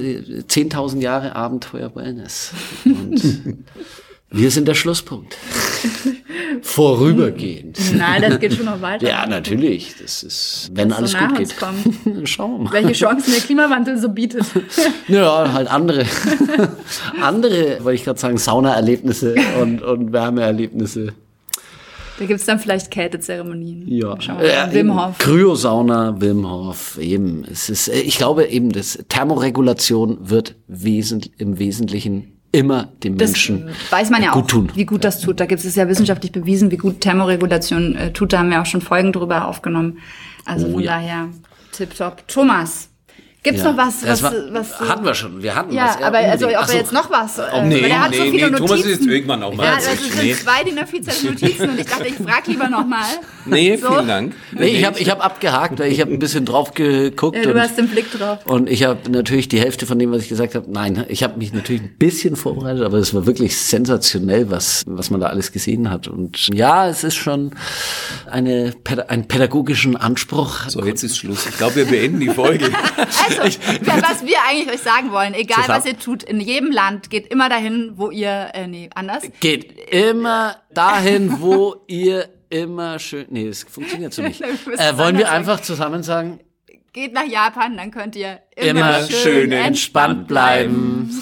10.000 0.46 1.02
Jahre 1.02 1.36
Abenteuer 1.36 1.94
Wellness. 1.94 2.52
Und 2.86 3.22
wir 4.30 4.50
sind 4.50 4.70
der 4.70 4.76
Schlusspunkt. 4.76 5.36
Vorübergehend. 6.62 7.78
Nein, 7.98 8.22
das 8.22 8.40
geht 8.40 8.54
schon 8.54 8.66
noch 8.66 8.82
weiter. 8.82 9.06
Ja, 9.06 9.26
natürlich. 9.28 9.96
Das 10.02 10.24
ist, 10.24 10.72
wenn 10.74 10.88
das 10.88 10.98
alles 11.00 11.12
so 11.12 11.18
gut 11.18 11.38
geht. 11.38 11.54
Schauen 12.30 12.52
wir 12.52 12.64
mal. 12.64 12.72
Welche 12.72 12.94
Chancen 12.94 13.34
der 13.34 13.42
Klimawandel 13.42 13.98
so 13.98 14.08
bietet. 14.08 14.46
ja, 15.10 15.52
halt 15.52 15.68
andere. 15.68 16.06
andere, 17.22 17.84
wollte 17.84 17.96
ich 17.96 18.06
gerade 18.06 18.20
sagen, 18.20 18.38
Saunaerlebnisse 18.38 19.36
und, 19.62 19.82
und 19.82 20.14
Wärmeerlebnisse. 20.14 21.14
Da 22.18 22.26
gibt's 22.26 22.46
dann 22.46 22.60
vielleicht 22.60 22.92
Kältezeremonien. 22.92 23.88
Ja, 23.88 24.20
Schauen 24.22 24.40
wir 24.40 24.48
mal. 24.48 24.70
äh, 24.70 24.74
Wim 24.74 24.78
eben, 24.90 25.06
Hof. 25.06 25.18
Kryosauna, 25.18 26.22
Wim 26.22 26.50
Hof, 26.50 26.98
eben. 26.98 27.44
Es 27.52 27.70
ist, 27.70 27.88
äh, 27.90 28.00
ich 28.00 28.18
glaube 28.18 28.46
eben, 28.46 28.72
das 28.72 29.00
Thermoregulation 29.10 30.18
wird 30.30 30.56
wesentlich, 30.68 31.34
im 31.40 31.60
Wesentlichen 31.60 32.32
immer 32.52 32.88
dem 33.04 33.18
Das 33.18 33.32
Menschen 33.32 33.70
weiß 33.90 34.10
man 34.12 34.24
ja 34.24 34.32
gut 34.32 34.44
auch, 34.46 34.48
tun. 34.48 34.72
wie 34.76 34.86
gut 34.86 35.04
das 35.04 35.20
tut. 35.20 35.42
Da 35.42 35.46
gibt 35.46 35.64
es 35.66 35.76
ja 35.76 35.90
wissenschaftlich 35.90 36.32
bewiesen, 36.32 36.72
wie 36.72 36.78
gut 36.78 37.02
Thermoregulation 37.02 37.96
äh, 37.96 38.14
tut. 38.14 38.32
Da 38.32 38.40
haben 38.40 38.50
wir 38.50 38.62
auch 38.62 38.66
schon 38.66 38.80
Folgen 38.82 39.12
drüber 39.12 39.48
aufgenommen. 39.50 39.98
Also 40.46 40.68
Oh 40.68 40.72
von 40.74 40.82
ja. 40.82 40.92
daher, 40.94 41.28
tipptopp. 41.74 42.26
Thomas, 42.30 42.88
gibt's 43.46 43.62
Ja, 43.62 43.72
noch 43.72 43.78
was, 43.78 44.06
was, 44.06 44.22
war, 44.24 44.34
was 44.52 44.80
hatten 44.82 45.06
wir 45.06 45.14
schon. 45.16 45.42
Wir 45.42 45.56
hatten 45.56 45.72
Ja, 45.74 45.86
was. 45.96 46.02
aber 46.04 46.18
also, 46.18 46.48
ob. 46.48 46.54
Ach 46.58 46.62
er 46.64 46.68
so. 46.68 46.78
jetzt 46.78 46.92
noch 46.92 47.10
was. 47.10 47.38
Äh, 47.38 47.64
nee, 47.64 47.82
weil 47.82 47.92
er 47.92 48.02
hat 48.02 48.14
so 48.14 48.22
nee, 48.24 48.32
viele 48.32 48.46
nee, 48.48 48.52
Notizen. 48.52 48.68
Thomas 48.68 48.80
ist 48.86 48.90
jetzt 49.00 49.08
irgendwann 49.08 49.44
auch 49.44 49.54
mal 49.56 49.64
Ja, 49.64 49.76
dazwischen. 49.76 50.04
das 50.08 50.16
sind 50.18 50.26
Nee. 50.26 50.34
zwei 50.34 50.64
DIN 50.64 50.80
A4 50.80 51.26
Notizen 51.30 51.70
und 51.70 51.80
ich 51.80 51.86
dachte, 51.86 52.08
ich 52.08 52.16
frage 52.16 52.52
lieber 52.52 52.68
nochmal. 52.70 53.06
Nee, 53.46 53.78
So. 53.78 53.88
vielen 53.90 54.08
Dank. 54.08 54.34
Nee, 54.52 54.66
ich 54.68 54.86
habe 54.86 55.00
ich 55.00 55.10
hab 55.10 55.24
abgehakt, 55.24 55.80
weil 55.80 55.92
ich 55.92 56.02
habe 56.02 56.12
ein 56.12 56.20
bisschen 56.20 56.44
drauf 56.46 56.74
geguckt. 56.74 57.38
Ja, 57.38 57.44
du 57.44 57.52
und, 57.52 57.60
hast 57.62 57.78
den 57.78 57.88
Blick 57.88 58.12
drauf. 58.12 58.40
und 58.46 58.70
ich 58.70 58.84
habe 58.84 59.10
natürlich 59.10 59.48
die 59.48 59.60
Hälfte 59.60 59.86
von 59.86 60.00
dem, 60.00 60.12
was 60.12 60.24
ich 60.24 60.30
gesagt 60.30 60.56
habe, 60.56 60.70
nein, 60.70 61.06
ich 61.08 61.24
habe 61.24 61.38
mich 61.38 61.54
natürlich 61.54 61.84
ein 61.84 61.96
bisschen 62.00 62.36
vorbereitet, 62.36 62.84
aber 62.84 62.98
es 62.98 63.14
war 63.14 63.26
wirklich 63.28 63.56
sensationell, 63.58 64.50
was, 64.50 64.84
was 64.88 65.12
man 65.12 65.22
da 65.22 65.28
alles 65.28 65.52
gesehen 65.52 65.90
hat. 65.92 66.08
Und 66.08 66.48
ja, 66.54 66.88
es 66.90 67.04
ist 67.04 67.16
schon 67.16 67.52
eine, 68.30 68.74
einen 69.08 69.28
pädagogischen 69.28 69.96
Anspruch. 69.96 70.68
So, 70.70 70.84
jetzt 70.84 71.04
ist 71.04 71.18
Schluss. 71.18 71.46
Ich 71.48 71.58
glaube, 71.58 71.76
wir 71.76 71.86
beenden 71.86 72.20
die 72.20 72.30
Folge. 72.30 72.70
Also, 73.28 73.35
was 73.38 74.26
wir 74.26 74.38
eigentlich 74.48 74.74
euch 74.76 74.82
sagen 74.82 75.12
wollen, 75.12 75.34
egal 75.34 75.62
Zusammen- 75.64 75.80
was 75.80 75.86
ihr 75.86 76.00
tut, 76.00 76.24
in 76.24 76.40
jedem 76.40 76.72
Land 76.72 77.10
geht 77.10 77.28
immer 77.28 77.50
dahin, 77.50 77.94
wo 77.96 78.10
ihr, 78.12 78.52
äh, 78.54 78.68
nee, 78.68 78.90
anders. 78.96 79.24
Geht 79.40 79.90
immer 79.92 80.58
dahin, 80.74 81.40
wo 81.42 81.76
ihr 81.88 82.30
immer 82.50 83.00
schön. 83.00 83.26
Nee, 83.30 83.48
das 83.48 83.64
funktioniert 83.64 84.14
so 84.14 84.22
nicht. 84.22 84.42
Äh, 84.78 84.98
wollen 84.98 85.18
wir 85.18 85.32
einfach 85.32 85.60
zusammen 85.62 86.04
sagen, 86.04 86.40
Geht 86.94 87.12
nach 87.12 87.28
Japan, 87.28 87.76
dann 87.76 87.92
könnt 87.92 88.16
ihr 88.16 88.40
immer, 88.56 88.70
immer 88.70 89.08
schön, 89.08 89.18
schön 89.18 89.52
entspannt 89.52 89.68
entspannt 89.68 90.28
bleiben. 90.30 91.22